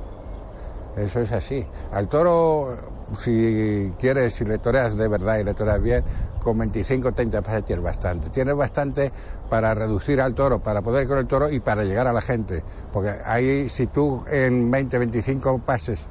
Eso 0.95 1.19
es 1.19 1.31
así. 1.31 1.65
Al 1.91 2.07
toro, 2.07 2.77
si 3.17 3.93
quieres, 3.99 4.33
si 4.33 4.45
le 4.45 4.57
toreas 4.57 4.97
de 4.97 5.07
verdad 5.07 5.37
y 5.37 5.43
le 5.43 5.53
toreas 5.53 5.81
bien, 5.81 6.03
con 6.43 6.57
25 6.57 7.09
o 7.09 7.11
30 7.11 7.41
pases 7.41 7.65
tienes 7.65 7.83
bastante. 7.83 8.29
Tienes 8.29 8.55
bastante 8.55 9.11
para 9.49 9.73
reducir 9.73 10.21
al 10.21 10.33
toro, 10.33 10.59
para 10.59 10.81
poder 10.81 11.07
con 11.07 11.17
el 11.17 11.27
toro 11.27 11.49
y 11.49 11.59
para 11.59 11.83
llegar 11.83 12.07
a 12.07 12.13
la 12.13 12.21
gente. 12.21 12.63
Porque 12.91 13.13
ahí, 13.25 13.69
si 13.69 13.87
tú 13.87 14.23
en 14.29 14.69
20, 14.69 14.97
25 14.97 15.59
pases 15.59 16.07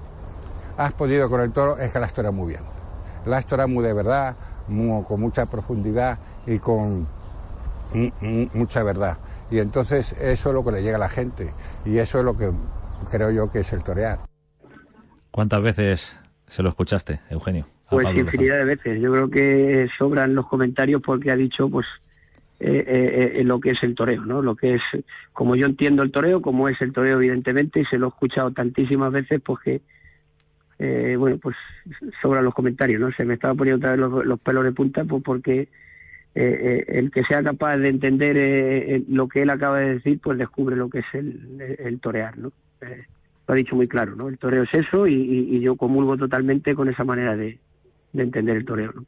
has 0.77 0.93
podido 0.93 1.29
con 1.29 1.41
el 1.41 1.53
toro, 1.53 1.77
es 1.79 1.93
que 1.93 2.01
la 2.01 2.07
historia 2.07 2.31
muy 2.31 2.49
bien. 2.49 2.63
La 3.27 3.41
historia 3.41 3.67
muy 3.67 3.85
de 3.85 3.93
verdad, 3.93 4.37
con 4.67 5.21
mucha 5.21 5.47
profundidad 5.47 6.19
y 6.47 6.59
con 6.59 7.07
mucha 8.55 8.83
verdad. 8.83 9.19
Y 9.51 9.59
entonces 9.59 10.13
eso 10.21 10.49
es 10.51 10.55
lo 10.55 10.65
que 10.65 10.73
le 10.73 10.83
llega 10.83 10.97
a 10.97 11.01
la 11.01 11.09
gente 11.09 11.51
y 11.89 11.99
eso 11.99 12.19
es 12.19 12.25
lo 12.25 12.37
que 12.37 12.51
creo 13.11 13.31
yo 13.31 13.51
que 13.51 13.61
es 13.61 13.73
el 13.73 13.83
torear. 13.83 14.19
¿Cuántas 15.31 15.63
veces 15.63 16.17
se 16.47 16.63
lo 16.63 16.69
escuchaste, 16.69 17.21
Eugenio? 17.31 17.67
Pues 17.89 18.07
infinidad 18.15 18.59
de 18.59 18.65
veces. 18.65 19.01
Yo 19.01 19.13
creo 19.13 19.31
que 19.31 19.89
sobran 19.97 20.35
los 20.35 20.47
comentarios 20.47 21.01
porque 21.01 21.31
ha 21.31 21.37
dicho 21.37 21.71
pues 21.71 21.87
eh, 22.61 22.85
eh, 22.87 23.33
eh, 23.37 23.45
lo 23.45 23.59
que 23.61 23.71
es 23.71 23.83
el 23.83 23.95
toreo, 23.95 24.25
¿no? 24.25 24.43
Lo 24.43 24.55
que 24.55 24.75
es, 24.75 24.83
como 25.33 25.57
yo 25.57 25.65
entiendo 25.65 26.03
el 26.03 26.13
toreo, 26.13 26.43
como 26.43 26.69
es 26.69 26.79
el 26.83 26.93
toreo 26.93 27.17
evidentemente, 27.17 27.81
y 27.81 27.85
se 27.87 27.97
lo 27.97 28.07
he 28.07 28.11
escuchado 28.11 28.51
tantísimas 28.51 29.11
veces 29.11 29.41
pues 29.41 29.59
que, 30.79 31.17
bueno, 31.17 31.39
pues 31.39 31.57
sobran 32.21 32.45
los 32.45 32.55
comentarios, 32.55 33.01
¿no? 33.01 33.11
Se 33.13 33.25
me 33.25 33.35
estaba 33.35 33.55
poniendo 33.55 33.79
otra 33.79 33.93
vez 33.93 34.01
los, 34.01 34.27
los 34.27 34.41
pelos 34.41 34.65
de 34.65 34.73
punta 34.73 35.05
pues 35.05 35.23
porque 35.25 35.69
eh, 36.35 36.85
eh, 36.89 36.99
el 36.99 37.11
que 37.11 37.25
sea 37.25 37.43
capaz 37.43 37.79
de 37.79 37.89
entender 37.89 38.37
eh, 38.39 39.03
lo 39.09 39.29
que 39.29 39.43
él 39.43 39.51
acaba 39.51 39.81
de 39.81 39.95
decir, 39.95 40.21
pues 40.21 40.39
descubre 40.39 40.77
lo 40.77 40.89
que 40.89 41.01
es 41.01 41.07
el, 41.13 41.99
torear, 42.01 42.39
¿no? 42.39 42.53
lo 42.81 43.55
ha 43.55 43.57
dicho 43.57 43.75
muy 43.75 43.89
claro, 43.89 44.15
¿no? 44.15 44.29
El 44.29 44.39
toreo 44.39 44.63
es 44.63 44.75
eso 44.75 45.07
y, 45.07 45.59
yo 45.61 45.77
comulgo 45.77 46.17
totalmente 46.17 46.75
con 46.75 46.89
esa 46.89 47.03
manera 47.03 47.35
de, 47.35 47.59
entender 48.15 48.57
el 48.57 48.65
toreo, 48.65 48.93
¿no? 48.95 49.07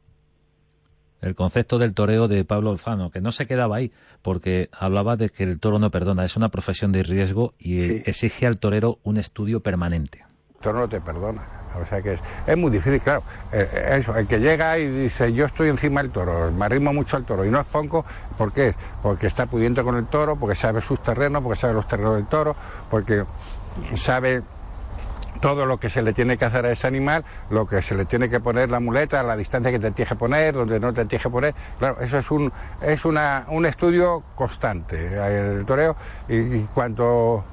El 1.21 1.35
concepto 1.35 1.77
del 1.77 1.93
toreo 1.93 2.27
de 2.27 2.43
Pablo 2.43 2.71
Alfano, 2.71 3.11
que 3.11 3.21
no 3.21 3.31
se 3.31 3.45
quedaba 3.45 3.75
ahí, 3.75 3.91
porque 4.23 4.69
hablaba 4.71 5.15
de 5.15 5.29
que 5.29 5.43
el 5.43 5.59
toro 5.59 5.77
no 5.77 5.91
perdona, 5.91 6.25
es 6.25 6.35
una 6.35 6.49
profesión 6.49 6.91
de 6.91 7.03
riesgo 7.03 7.53
y 7.59 7.81
exige 8.09 8.47
al 8.47 8.59
torero 8.59 8.97
un 9.03 9.17
estudio 9.17 9.59
permanente. 9.59 10.23
El 10.61 10.63
toro 10.63 10.79
no 10.79 10.87
te 10.87 11.01
perdona 11.01 11.41
o 11.79 11.85
sea 11.85 12.01
que 12.01 12.19
es, 12.47 12.57
muy 12.57 12.71
difícil, 12.71 13.01
claro. 13.01 13.23
Eh, 13.51 13.67
eh, 13.71 13.97
eso, 13.97 14.15
el 14.15 14.27
que 14.27 14.39
llega 14.39 14.77
y 14.77 14.87
dice, 14.87 15.31
yo 15.33 15.45
estoy 15.45 15.69
encima 15.69 16.01
del 16.01 16.11
toro, 16.11 16.51
me 16.51 16.65
arrimo 16.65 16.93
mucho 16.93 17.17
al 17.17 17.23
toro 17.23 17.45
y 17.45 17.49
no 17.49 17.59
es 17.59 17.65
poco, 17.65 18.05
¿por 18.37 18.51
qué? 18.51 18.75
Porque 19.01 19.27
está 19.27 19.45
pudiente 19.45 19.83
con 19.83 19.95
el 19.95 20.07
toro, 20.07 20.35
porque 20.35 20.55
sabe 20.55 20.81
sus 20.81 21.01
terrenos, 21.01 21.41
porque 21.41 21.59
sabe 21.59 21.73
los 21.73 21.87
terrenos 21.87 22.15
del 22.15 22.25
toro, 22.25 22.55
porque 22.89 23.23
sabe 23.95 24.43
todo 25.39 25.65
lo 25.65 25.79
que 25.79 25.89
se 25.89 26.03
le 26.03 26.13
tiene 26.13 26.37
que 26.37 26.45
hacer 26.45 26.65
a 26.65 26.71
ese 26.71 26.85
animal, 26.87 27.23
lo 27.49 27.65
que 27.65 27.81
se 27.81 27.95
le 27.95 28.05
tiene 28.05 28.29
que 28.29 28.39
poner 28.39 28.69
la 28.69 28.79
muleta, 28.79 29.23
la 29.23 29.35
distancia 29.35 29.71
que 29.71 29.79
te 29.79 29.91
tienes 29.91 30.09
que 30.09 30.15
poner, 30.15 30.53
donde 30.53 30.79
no 30.79 30.93
te 30.93 31.05
tienes 31.05 31.23
que 31.23 31.29
poner. 31.29 31.55
Claro, 31.79 31.99
eso 31.99 32.19
es 32.19 32.29
un, 32.29 32.51
es 32.81 33.05
una, 33.05 33.45
un 33.47 33.65
estudio 33.65 34.23
constante, 34.35 34.97
eh, 34.97 35.57
el 35.57 35.65
toreo, 35.65 35.95
y, 36.27 36.35
y 36.35 36.69
cuando 36.73 37.43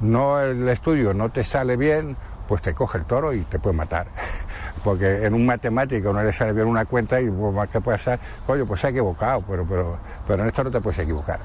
no 0.00 0.40
el 0.40 0.68
estudio 0.68 1.14
no 1.14 1.30
te 1.30 1.42
sale 1.42 1.76
bien 1.76 2.16
pues 2.46 2.62
te 2.62 2.74
coge 2.74 2.98
el 2.98 3.04
toro 3.04 3.32
y 3.32 3.40
te 3.42 3.58
puede 3.58 3.76
matar. 3.76 4.08
Porque 4.84 5.24
en 5.24 5.34
un 5.34 5.44
matemático 5.44 6.12
no 6.12 6.22
le 6.22 6.32
sale 6.32 6.52
bien 6.52 6.66
una 6.66 6.84
cuenta 6.84 7.20
y 7.20 7.30
pues, 7.30 7.54
más 7.54 7.68
que 7.68 7.80
puede 7.80 7.98
ser, 7.98 8.18
coño, 8.46 8.66
pues 8.66 8.80
se 8.80 8.88
ha 8.88 8.90
equivocado, 8.90 9.42
pero, 9.48 9.66
pero, 9.66 9.98
pero 10.26 10.42
en 10.42 10.48
esto 10.48 10.64
no 10.64 10.70
te 10.70 10.80
puedes 10.80 10.98
equivocar. 11.00 11.40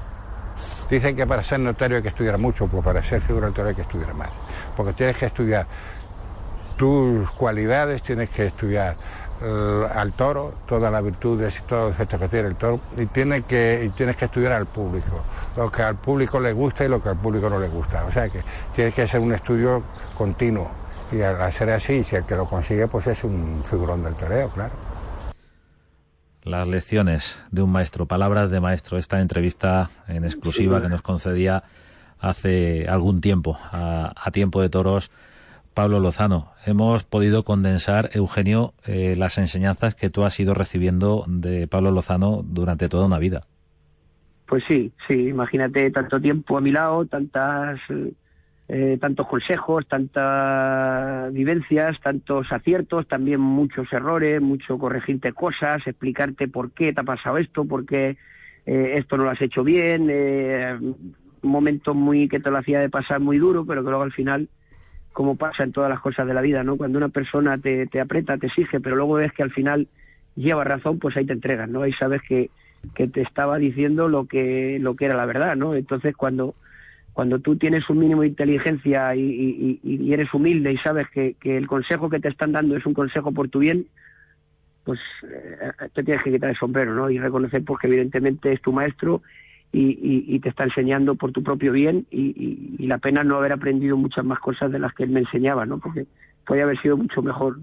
Dicen 0.88 1.16
que 1.16 1.26
para 1.26 1.42
ser 1.42 1.60
notario 1.60 1.96
hay 1.96 2.02
que 2.02 2.10
estudiar 2.10 2.38
mucho, 2.38 2.66
pues 2.66 2.84
para 2.84 3.02
ser 3.02 3.20
figura 3.20 3.50
toro 3.50 3.68
hay 3.68 3.74
que 3.74 3.82
estudiar 3.82 4.14
más. 4.14 4.28
Porque 4.76 4.92
tienes 4.92 5.16
que 5.16 5.26
estudiar 5.26 5.66
tus 6.76 7.30
cualidades, 7.32 8.02
tienes 8.02 8.28
que 8.28 8.46
estudiar 8.46 8.96
eh, 9.40 9.86
al 9.94 10.12
toro, 10.12 10.54
todas 10.66 10.92
las 10.92 11.02
virtudes 11.02 11.58
y 11.58 11.62
todos 11.62 11.84
los 11.84 11.94
efectos 11.94 12.20
que 12.20 12.28
tiene 12.28 12.48
el 12.48 12.56
toro, 12.56 12.80
y 12.96 13.06
tienes, 13.06 13.44
que, 13.44 13.84
y 13.86 13.88
tienes 13.90 14.16
que 14.16 14.26
estudiar 14.26 14.52
al 14.52 14.66
público, 14.66 15.22
lo 15.56 15.70
que 15.70 15.82
al 15.82 15.96
público 15.96 16.38
le 16.38 16.52
gusta 16.52 16.84
y 16.84 16.88
lo 16.88 17.02
que 17.02 17.08
al 17.08 17.16
público 17.16 17.48
no 17.48 17.58
le 17.58 17.68
gusta. 17.68 18.04
O 18.04 18.10
sea 18.10 18.28
que 18.28 18.44
tienes 18.74 18.94
que 18.94 19.02
hacer 19.02 19.20
un 19.20 19.32
estudio 19.32 19.82
continuo 20.16 20.81
y 21.12 21.22
al 21.22 21.52
ser 21.52 21.70
así, 21.70 22.02
si 22.02 22.16
el 22.16 22.24
que 22.24 22.34
lo 22.34 22.46
consigue, 22.46 22.88
pues 22.88 23.06
es 23.06 23.24
un 23.24 23.62
figurón 23.64 24.02
del 24.02 24.14
toreo, 24.14 24.50
claro. 24.50 24.74
Las 26.44 26.66
lecciones 26.66 27.38
de 27.50 27.62
un 27.62 27.70
maestro, 27.70 28.06
palabras 28.06 28.50
de 28.50 28.60
maestro, 28.60 28.98
esta 28.98 29.20
entrevista 29.20 29.90
en 30.08 30.24
exclusiva 30.24 30.82
que 30.82 30.88
nos 30.88 31.02
concedía 31.02 31.62
hace 32.18 32.88
algún 32.88 33.20
tiempo, 33.20 33.58
a, 33.70 34.30
Tiempo 34.32 34.60
de 34.60 34.68
Toros, 34.68 35.10
Pablo 35.74 36.00
Lozano. 36.00 36.52
Hemos 36.66 37.04
podido 37.04 37.44
condensar, 37.44 38.10
Eugenio, 38.12 38.74
eh, 38.86 39.14
las 39.16 39.38
enseñanzas 39.38 39.94
que 39.94 40.10
tú 40.10 40.24
has 40.24 40.38
ido 40.40 40.54
recibiendo 40.54 41.24
de 41.28 41.68
Pablo 41.68 41.90
Lozano 41.90 42.42
durante 42.44 42.88
toda 42.88 43.06
una 43.06 43.18
vida. 43.18 43.46
Pues 44.46 44.64
sí, 44.68 44.92
sí, 45.08 45.28
imagínate 45.28 45.90
tanto 45.90 46.20
tiempo 46.20 46.58
a 46.58 46.60
mi 46.60 46.72
lado, 46.72 47.06
tantas 47.06 47.80
eh, 48.74 48.96
tantos 48.98 49.28
consejos, 49.28 49.86
tantas 49.86 51.30
vivencias, 51.30 52.00
tantos 52.00 52.50
aciertos, 52.50 53.06
también 53.06 53.38
muchos 53.38 53.92
errores, 53.92 54.40
mucho 54.40 54.78
corregirte 54.78 55.34
cosas, 55.34 55.86
explicarte 55.86 56.48
por 56.48 56.70
qué 56.70 56.94
te 56.94 57.02
ha 57.02 57.04
pasado 57.04 57.36
esto, 57.36 57.66
por 57.66 57.84
qué 57.84 58.16
eh, 58.64 58.94
esto 58.96 59.18
no 59.18 59.24
lo 59.24 59.30
has 59.30 59.42
hecho 59.42 59.62
bien, 59.62 60.08
eh, 60.10 60.78
momentos 61.42 61.94
muy 61.94 62.28
que 62.28 62.40
te 62.40 62.50
lo 62.50 62.56
hacía 62.56 62.80
de 62.80 62.88
pasar 62.88 63.20
muy 63.20 63.36
duro, 63.36 63.66
pero 63.66 63.84
que 63.84 63.90
luego 63.90 64.04
al 64.04 64.12
final, 64.12 64.48
como 65.12 65.36
pasa 65.36 65.64
en 65.64 65.72
todas 65.72 65.90
las 65.90 66.00
cosas 66.00 66.26
de 66.26 66.32
la 66.32 66.40
vida, 66.40 66.64
¿no? 66.64 66.78
Cuando 66.78 66.96
una 66.96 67.10
persona 67.10 67.58
te, 67.58 67.86
te 67.88 68.00
aprieta, 68.00 68.38
te 68.38 68.46
exige, 68.46 68.80
pero 68.80 68.96
luego 68.96 69.16
ves 69.16 69.34
que 69.34 69.42
al 69.42 69.52
final 69.52 69.86
lleva 70.34 70.64
razón, 70.64 70.98
pues 70.98 71.14
ahí 71.18 71.26
te 71.26 71.34
entregas, 71.34 71.68
¿no? 71.68 71.82
Ahí 71.82 71.92
sabes 71.92 72.22
que, 72.22 72.48
que 72.94 73.06
te 73.06 73.20
estaba 73.20 73.58
diciendo 73.58 74.08
lo 74.08 74.24
que, 74.24 74.78
lo 74.80 74.96
que 74.96 75.04
era 75.04 75.14
la 75.14 75.26
verdad, 75.26 75.56
¿no? 75.56 75.74
Entonces 75.74 76.16
cuando 76.16 76.54
cuando 77.12 77.38
tú 77.40 77.56
tienes 77.56 77.88
un 77.90 77.98
mínimo 77.98 78.22
de 78.22 78.28
inteligencia 78.28 79.14
y, 79.14 79.80
eres 80.12 80.32
humilde 80.32 80.72
y 80.72 80.78
sabes 80.78 81.08
que, 81.10 81.36
el 81.42 81.66
consejo 81.66 82.08
que 82.08 82.20
te 82.20 82.28
están 82.28 82.52
dando 82.52 82.76
es 82.76 82.86
un 82.86 82.94
consejo 82.94 83.32
por 83.32 83.48
tu 83.48 83.58
bien, 83.58 83.86
pues 84.84 84.98
eh, 85.24 85.88
te 85.94 86.02
tienes 86.02 86.22
que 86.24 86.32
quitar 86.32 86.50
el 86.50 86.56
sombrero, 86.56 86.94
¿no? 86.94 87.10
Y 87.10 87.18
reconocer 87.18 87.64
porque 87.64 87.86
que 87.86 87.94
evidentemente 87.94 88.52
es 88.52 88.62
tu 88.62 88.72
maestro 88.72 89.22
y, 89.72 90.38
te 90.40 90.48
está 90.48 90.64
enseñando 90.64 91.14
por 91.14 91.32
tu 91.32 91.42
propio 91.42 91.72
bien 91.72 92.06
y, 92.10 92.86
la 92.86 92.98
pena 92.98 93.24
no 93.24 93.36
haber 93.36 93.52
aprendido 93.52 93.96
muchas 93.96 94.24
más 94.24 94.38
cosas 94.38 94.72
de 94.72 94.78
las 94.78 94.92
que 94.92 95.04
él 95.04 95.10
me 95.10 95.20
enseñaba, 95.20 95.66
¿no? 95.66 95.78
Porque 95.78 96.06
podía 96.46 96.64
haber 96.64 96.80
sido 96.80 96.96
mucho 96.96 97.22
mejor. 97.22 97.58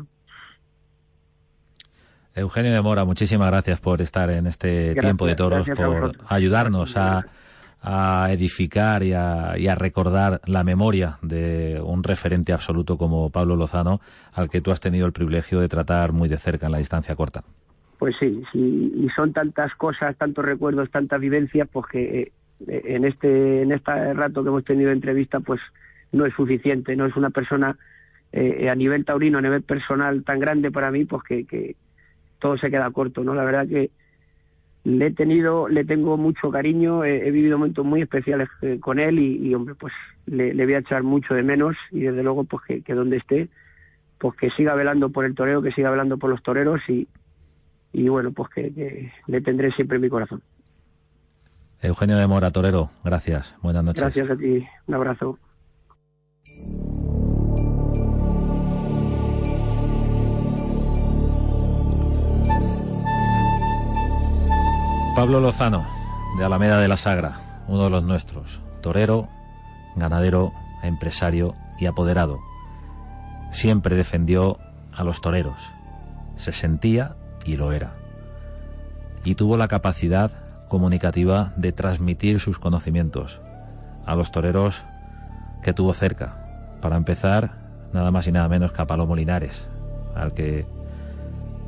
Eugenio 2.36 2.72
de 2.72 2.82
Mora, 2.82 3.04
muchísimas 3.04 3.50
gracias 3.50 3.80
por 3.80 4.02
estar 4.02 4.30
en 4.30 4.48
este 4.48 4.96
tiempo 4.96 5.28
de 5.28 5.36
toros, 5.36 5.68
por 5.76 6.16
ayudarnos 6.28 6.96
a 6.96 7.26
a 7.82 8.30
edificar 8.32 9.04
y 9.04 9.14
a, 9.14 9.58
y 9.58 9.68
a, 9.68 9.76
recordar 9.76 10.42
la 10.46 10.64
memoria 10.64 11.18
de 11.22 11.80
un 11.82 12.04
referente 12.04 12.52
absoluto 12.52 12.98
como 12.98 13.30
Pablo 13.30 13.56
Lozano, 13.56 14.02
al 14.34 14.50
que 14.50 14.62
tú 14.62 14.72
has 14.72 14.82
tenido 14.82 15.06
el 15.06 15.14
privilegio 15.14 15.62
de 15.62 15.70
tratar 15.70 16.12
muy 16.12 16.28
de 16.28 16.38
cerca 16.38 16.66
en 16.66 16.74
la 16.74 16.80
distancia 16.80 17.16
corta. 17.16 17.44
Pues 17.98 18.16
sí, 18.20 18.44
sí 18.52 18.94
y 18.96 19.10
son 19.16 19.34
tantas 19.34 19.74
cosas, 19.76 20.16
tantos 20.18 20.46
recuerdos, 20.46 20.90
tantas 20.90 21.20
vivencias, 21.20 21.68
pues 21.72 21.86
que 21.88 22.22
eh, 22.22 22.32
en 22.68 23.06
este 23.06 23.62
en 23.62 23.72
este 23.72 24.14
rato 24.14 24.44
que 24.44 24.50
hemos 24.50 24.66
tenido 24.66 24.92
entrevista, 24.92 25.40
pues 25.40 25.62
no 26.12 26.26
es 26.26 26.34
suficiente, 26.34 26.96
no 26.96 27.06
es 27.06 27.16
una 27.16 27.30
persona 27.30 27.78
eh, 28.32 28.70
a 28.70 28.76
nivel 28.76 29.06
taurino, 29.06 29.38
a 29.38 29.42
nivel 29.42 29.64
personal 29.64 30.24
tan 30.24 30.40
grande 30.40 30.72
para 30.72 30.92
mí, 30.92 31.06
pues 31.06 31.24
que, 31.24 31.46
que 31.46 31.76
todo 32.40 32.58
se 32.58 32.70
queda 32.70 32.92
corto, 32.92 33.24
¿no? 33.24 33.34
La 33.34 33.44
verdad 33.44 33.68
que 33.68 33.92
le 34.90 35.08
he 35.08 35.12
tenido, 35.12 35.68
le 35.68 35.86
tengo 35.86 36.18
mucho 36.18 36.50
cariño, 36.50 37.04
he, 37.04 37.30
vivido 37.32 37.58
momentos 37.58 37.86
muy 37.86 38.02
especiales 38.02 38.50
eh, 38.62 38.80
con 38.80 39.00
él 39.00 39.20
y, 39.20 39.54
hombre, 39.54 39.76
pues 39.76 39.94
le, 40.26 40.54
voy 40.54 40.74
a 40.74 40.80
echar 40.80 41.04
mucho 41.04 41.34
de 41.34 41.44
menos 41.44 41.76
y 41.92 42.02
desde 42.02 42.24
luego 42.24 42.44
pues 42.44 42.64
que, 42.66 42.82
que, 42.82 42.94
donde 42.94 43.18
esté, 43.18 43.50
pues 44.18 44.36
que 44.36 44.50
siga 44.52 44.74
velando 44.76 45.10
por 45.10 45.26
el 45.26 45.36
toreo, 45.36 45.62
que 45.62 45.72
siga 45.72 45.92
velando 45.92 46.18
por 46.18 46.30
los 46.30 46.42
toreros 46.42 46.82
y, 46.88 47.08
y 47.94 48.10
bueno, 48.10 48.32
pues 48.32 48.50
que, 48.50 48.74
que 48.74 49.12
le 49.28 49.42
tendré 49.42 49.72
siempre 49.72 49.98
en 49.98 50.02
mi 50.02 50.10
corazón. 50.10 50.42
Eugenio 51.82 52.18
de 52.18 52.28
Mora, 52.28 52.50
torero, 52.50 52.90
gracias, 53.04 53.56
buenas 53.62 53.84
noches. 53.84 54.02
Gracias 54.02 54.30
a 54.30 54.36
ti, 54.36 54.68
un 54.88 54.96
abrazo. 54.96 55.38
Pablo 65.20 65.42
Lozano, 65.42 65.86
de 66.38 66.46
Alameda 66.46 66.80
de 66.80 66.88
la 66.88 66.96
Sagra, 66.96 67.42
uno 67.68 67.84
de 67.84 67.90
los 67.90 68.06
nuestros, 68.06 68.62
torero, 68.82 69.28
ganadero, 69.98 70.54
empresario 70.82 71.56
y 71.78 71.88
apoderado. 71.88 72.40
Siempre 73.52 73.98
defendió 73.98 74.56
a 74.96 75.04
los 75.04 75.20
toreros. 75.20 75.62
Se 76.38 76.54
sentía 76.54 77.18
y 77.44 77.58
lo 77.58 77.74
era. 77.74 77.92
Y 79.26 79.36
tuvo 79.36 79.58
la 79.58 79.68
capacidad 79.68 80.32
comunicativa 80.70 81.52
de 81.58 81.74
transmitir 81.74 82.40
sus 82.40 82.58
conocimientos 82.58 83.42
a 84.06 84.16
los 84.16 84.32
toreros 84.32 84.86
que 85.64 85.74
tuvo 85.74 85.92
cerca. 85.92 86.42
Para 86.82 86.96
empezar, 86.96 87.58
nada 87.92 88.10
más 88.12 88.26
y 88.28 88.32
nada 88.32 88.48
menos 88.48 88.72
que 88.72 88.82
a 88.82 88.88
Palomo 88.88 89.18
Linares, 89.18 89.68
al 90.16 90.34
que 90.34 90.66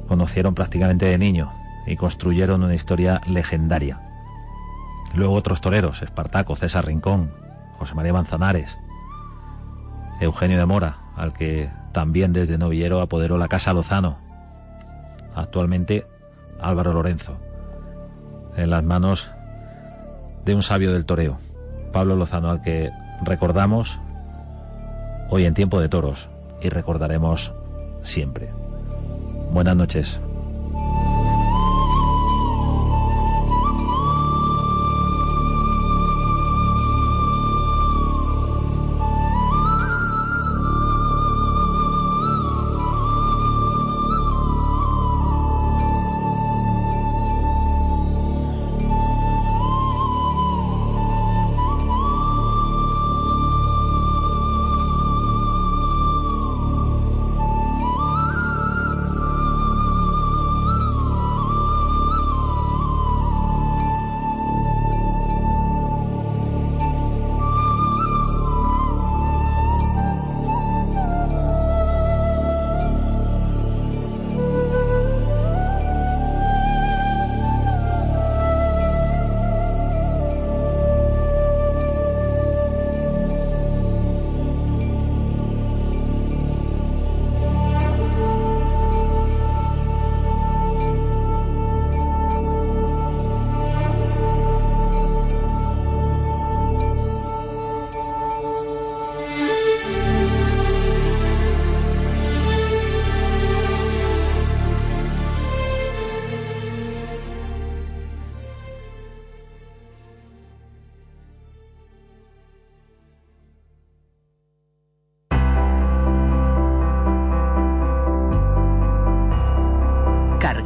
conocieron 0.08 0.56
prácticamente 0.56 1.06
de 1.06 1.18
niño 1.18 1.52
y 1.86 1.96
construyeron 1.96 2.64
una 2.64 2.76
historia 2.76 3.22
legendaria. 3.28 4.00
Luego 5.14 5.34
otros 5.34 5.62
toreros, 5.62 6.02
Espartaco, 6.02 6.56
César 6.56 6.86
Rincón, 6.86 7.32
José 7.78 7.96
María 7.96 8.14
Manzanares, 8.14 8.78
Eugenio 10.20 10.58
de 10.58 10.66
Mora, 10.66 10.98
al 11.16 11.34
que 11.34 11.70
también 11.92 12.32
desde 12.32 12.58
novillero 12.58 13.02
apoderó 13.02 13.38
la 13.38 13.48
Casa 13.48 13.74
Lozano, 13.74 14.18
actualmente 15.36 16.06
Álvaro 16.62 16.94
Lorenzo, 16.94 17.38
en 18.56 18.70
las 18.70 18.84
manos 18.84 19.30
de 20.46 20.56
un 20.56 20.64
sabio 20.64 20.94
del 20.94 21.06
toreo, 21.06 21.40
Pablo 21.92 22.16
Lozano, 22.16 22.50
al 22.50 22.62
que 22.62 22.90
recordamos 23.24 24.00
hoy 25.30 25.46
en 25.46 25.54
tiempo 25.54 25.80
de 25.80 25.90
toros 25.90 26.28
y 26.62 26.70
recordaremos 26.70 27.54
siempre. 28.04 28.50
Buenas 29.52 29.76
noches. 29.76 30.20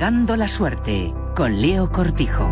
La 0.06 0.48
suerte 0.48 1.12
con 1.36 1.60
Leo 1.60 1.92
Cortijo. 1.92 2.48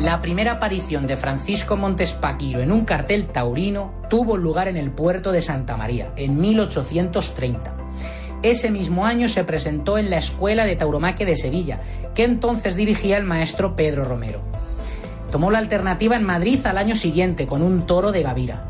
La 0.00 0.18
primera 0.20 0.54
aparición 0.54 1.06
de 1.06 1.16
Francisco 1.16 1.76
Montes 1.76 2.12
Paquiro 2.12 2.62
en 2.62 2.72
un 2.72 2.84
cartel 2.84 3.26
taurino 3.26 3.94
tuvo 4.10 4.36
lugar 4.36 4.66
en 4.66 4.76
el 4.76 4.90
puerto 4.90 5.30
de 5.30 5.40
Santa 5.40 5.76
María, 5.76 6.12
en 6.16 6.36
1830. 6.40 7.76
Ese 8.42 8.72
mismo 8.72 9.06
año 9.06 9.28
se 9.28 9.44
presentó 9.44 9.96
en 9.96 10.10
la 10.10 10.18
Escuela 10.18 10.64
de 10.64 10.74
Tauromaquia 10.74 11.26
de 11.26 11.36
Sevilla, 11.36 11.80
que 12.12 12.24
entonces 12.24 12.74
dirigía 12.74 13.16
el 13.16 13.24
maestro 13.24 13.76
Pedro 13.76 14.04
Romero. 14.04 14.40
Tomó 15.30 15.52
la 15.52 15.58
alternativa 15.58 16.16
en 16.16 16.24
Madrid 16.24 16.58
al 16.66 16.78
año 16.78 16.96
siguiente 16.96 17.46
con 17.46 17.62
un 17.62 17.86
toro 17.86 18.10
de 18.10 18.24
Gavira. 18.24 18.66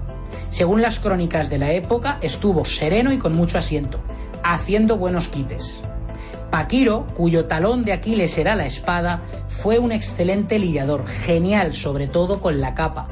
Según 0.50 0.82
las 0.82 0.98
crónicas 0.98 1.48
de 1.48 1.56
la 1.56 1.72
época, 1.72 2.18
estuvo 2.20 2.66
sereno 2.66 3.14
y 3.14 3.18
con 3.18 3.34
mucho 3.34 3.56
asiento, 3.56 4.00
haciendo 4.42 4.98
buenos 4.98 5.28
quites. 5.28 5.80
Paquiro, 6.54 7.04
cuyo 7.16 7.46
talón 7.46 7.82
de 7.82 7.92
Aquiles 7.92 8.38
era 8.38 8.54
la 8.54 8.64
espada, 8.64 9.22
fue 9.48 9.80
un 9.80 9.90
excelente 9.90 10.60
lidiador, 10.60 11.04
genial 11.04 11.74
sobre 11.74 12.06
todo 12.06 12.40
con 12.40 12.60
la 12.60 12.74
capa. 12.74 13.08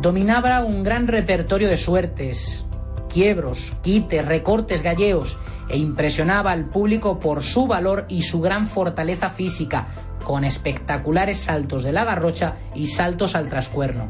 Dominaba 0.00 0.64
un 0.64 0.82
gran 0.82 1.06
repertorio 1.06 1.68
de 1.68 1.76
suertes, 1.76 2.64
quiebros, 3.08 3.70
quites, 3.82 4.26
recortes 4.26 4.82
galleos 4.82 5.38
e 5.68 5.76
impresionaba 5.76 6.50
al 6.50 6.68
público 6.68 7.20
por 7.20 7.44
su 7.44 7.68
valor 7.68 8.06
y 8.08 8.22
su 8.22 8.40
gran 8.40 8.66
fortaleza 8.66 9.28
física, 9.28 9.86
con 10.24 10.42
espectaculares 10.42 11.38
saltos 11.38 11.84
de 11.84 11.92
la 11.92 12.04
garrocha 12.04 12.56
y 12.74 12.88
saltos 12.88 13.36
al 13.36 13.48
trascuerno. 13.48 14.08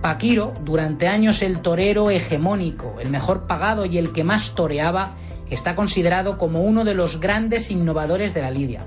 Paquiro, 0.00 0.54
durante 0.62 1.08
años 1.08 1.42
el 1.42 1.58
torero 1.58 2.08
hegemónico, 2.08 3.00
el 3.00 3.10
mejor 3.10 3.48
pagado 3.48 3.84
y 3.84 3.98
el 3.98 4.12
que 4.12 4.22
más 4.22 4.54
toreaba, 4.54 5.16
está 5.50 5.76
considerado 5.76 6.38
como 6.38 6.60
uno 6.60 6.84
de 6.84 6.94
los 6.94 7.20
grandes 7.20 7.70
innovadores 7.70 8.34
de 8.34 8.42
la 8.42 8.50
lidia. 8.50 8.86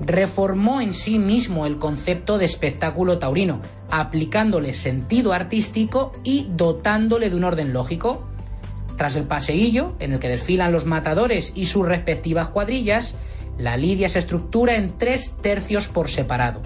Reformó 0.00 0.80
en 0.80 0.92
sí 0.92 1.18
mismo 1.18 1.66
el 1.66 1.78
concepto 1.78 2.38
de 2.38 2.46
espectáculo 2.46 3.18
taurino, 3.18 3.60
aplicándole 3.90 4.74
sentido 4.74 5.32
artístico 5.32 6.12
y 6.24 6.48
dotándole 6.50 7.30
de 7.30 7.36
un 7.36 7.44
orden 7.44 7.72
lógico. 7.72 8.26
Tras 8.96 9.16
el 9.16 9.24
paseillo, 9.24 9.94
en 10.00 10.12
el 10.12 10.18
que 10.18 10.28
desfilan 10.28 10.72
los 10.72 10.84
matadores 10.84 11.52
y 11.54 11.66
sus 11.66 11.86
respectivas 11.86 12.48
cuadrillas, 12.48 13.16
la 13.58 13.76
lidia 13.76 14.08
se 14.08 14.18
estructura 14.18 14.76
en 14.76 14.98
tres 14.98 15.36
tercios 15.40 15.86
por 15.86 16.10
separado. 16.10 16.60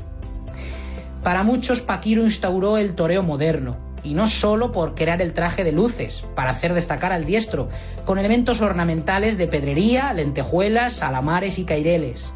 Para 1.23 1.43
muchos, 1.43 1.83
Paquiro 1.83 2.25
instauró 2.25 2.79
el 2.79 2.95
toreo 2.95 3.23
moderno, 3.23 3.77
y 4.03 4.15
no 4.15 4.27
solo 4.27 4.73
por 4.73 4.95
crear 4.95 5.23
el 5.23 5.33
traje 5.33 5.65
de 5.65 5.73
luces, 5.73 6.23
para 6.35 6.51
hacer 6.51 6.75
destacar 6.75 7.13
al 7.13 7.25
diestro, 7.25 7.71
con 8.05 8.19
elementos 8.19 8.61
ornamentales 8.61 9.39
de 9.39 9.47
pedrería, 9.47 10.13
lentejuelas, 10.13 11.03
alamares 11.03 11.59
y 11.59 11.65
caireles. 11.65 12.31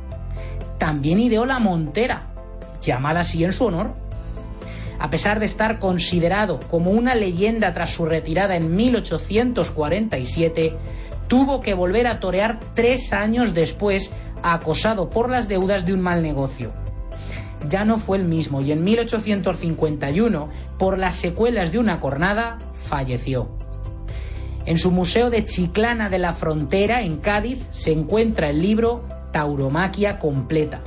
También 0.78 1.20
ideó 1.20 1.44
la 1.46 1.58
montera, 1.58 2.28
llamada 2.80 3.20
así 3.20 3.44
en 3.44 3.52
su 3.52 3.66
honor. 3.66 3.94
A 4.98 5.10
pesar 5.10 5.40
de 5.40 5.46
estar 5.46 5.78
considerado 5.78 6.60
como 6.70 6.90
una 6.90 7.14
leyenda 7.14 7.74
tras 7.74 7.90
su 7.90 8.06
retirada 8.06 8.56
en 8.56 8.74
1847, 8.76 10.74
tuvo 11.28 11.60
que 11.60 11.74
volver 11.74 12.06
a 12.06 12.18
torear 12.20 12.60
tres 12.74 13.12
años 13.12 13.52
después, 13.54 14.10
acosado 14.42 15.10
por 15.10 15.28
las 15.30 15.48
deudas 15.48 15.84
de 15.86 15.94
un 15.94 16.00
mal 16.00 16.22
negocio. 16.22 16.81
Ya 17.68 17.84
no 17.84 17.98
fue 17.98 18.18
el 18.18 18.24
mismo 18.24 18.60
y 18.60 18.72
en 18.72 18.84
1851, 18.84 20.48
por 20.78 20.98
las 20.98 21.16
secuelas 21.16 21.72
de 21.72 21.78
una 21.78 22.00
cornada, 22.00 22.58
falleció. 22.84 23.48
En 24.64 24.78
su 24.78 24.90
Museo 24.90 25.30
de 25.30 25.44
Chiclana 25.44 26.08
de 26.08 26.18
la 26.18 26.34
Frontera, 26.34 27.02
en 27.02 27.16
Cádiz, 27.16 27.66
se 27.70 27.92
encuentra 27.92 28.50
el 28.50 28.62
libro 28.62 29.04
Tauromaquia 29.32 30.18
completa, 30.18 30.82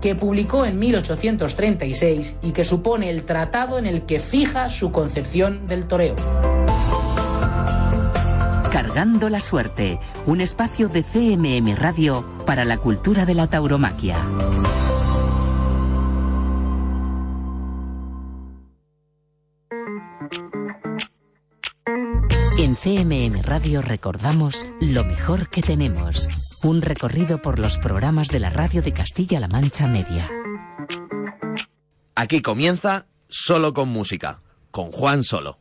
que 0.00 0.14
publicó 0.14 0.64
en 0.64 0.78
1836 0.78 2.36
y 2.42 2.52
que 2.52 2.64
supone 2.64 3.10
el 3.10 3.24
tratado 3.24 3.78
en 3.78 3.86
el 3.86 4.06
que 4.06 4.20
fija 4.20 4.68
su 4.70 4.90
concepción 4.90 5.66
del 5.66 5.86
toreo. 5.86 6.16
Cargando 8.72 9.28
la 9.28 9.40
Suerte, 9.40 9.98
un 10.26 10.40
espacio 10.40 10.88
de 10.88 11.02
CMM 11.02 11.76
Radio 11.76 12.24
para 12.46 12.64
la 12.64 12.78
cultura 12.78 13.26
de 13.26 13.34
la 13.34 13.48
tauromaquia. 13.48 14.16
CMM 22.82 23.42
Radio 23.42 23.82
recordamos 23.82 24.64
lo 24.80 25.04
mejor 25.04 25.50
que 25.50 25.60
tenemos. 25.60 26.26
Un 26.62 26.80
recorrido 26.80 27.42
por 27.42 27.58
los 27.58 27.76
programas 27.76 28.28
de 28.28 28.38
la 28.38 28.48
radio 28.48 28.80
de 28.80 28.92
Castilla-La 28.92 29.48
Mancha 29.48 29.86
Media. 29.86 30.26
Aquí 32.14 32.40
comienza 32.40 33.06
Solo 33.28 33.74
con 33.74 33.90
Música, 33.90 34.40
con 34.70 34.92
Juan 34.92 35.24
Solo. 35.24 35.59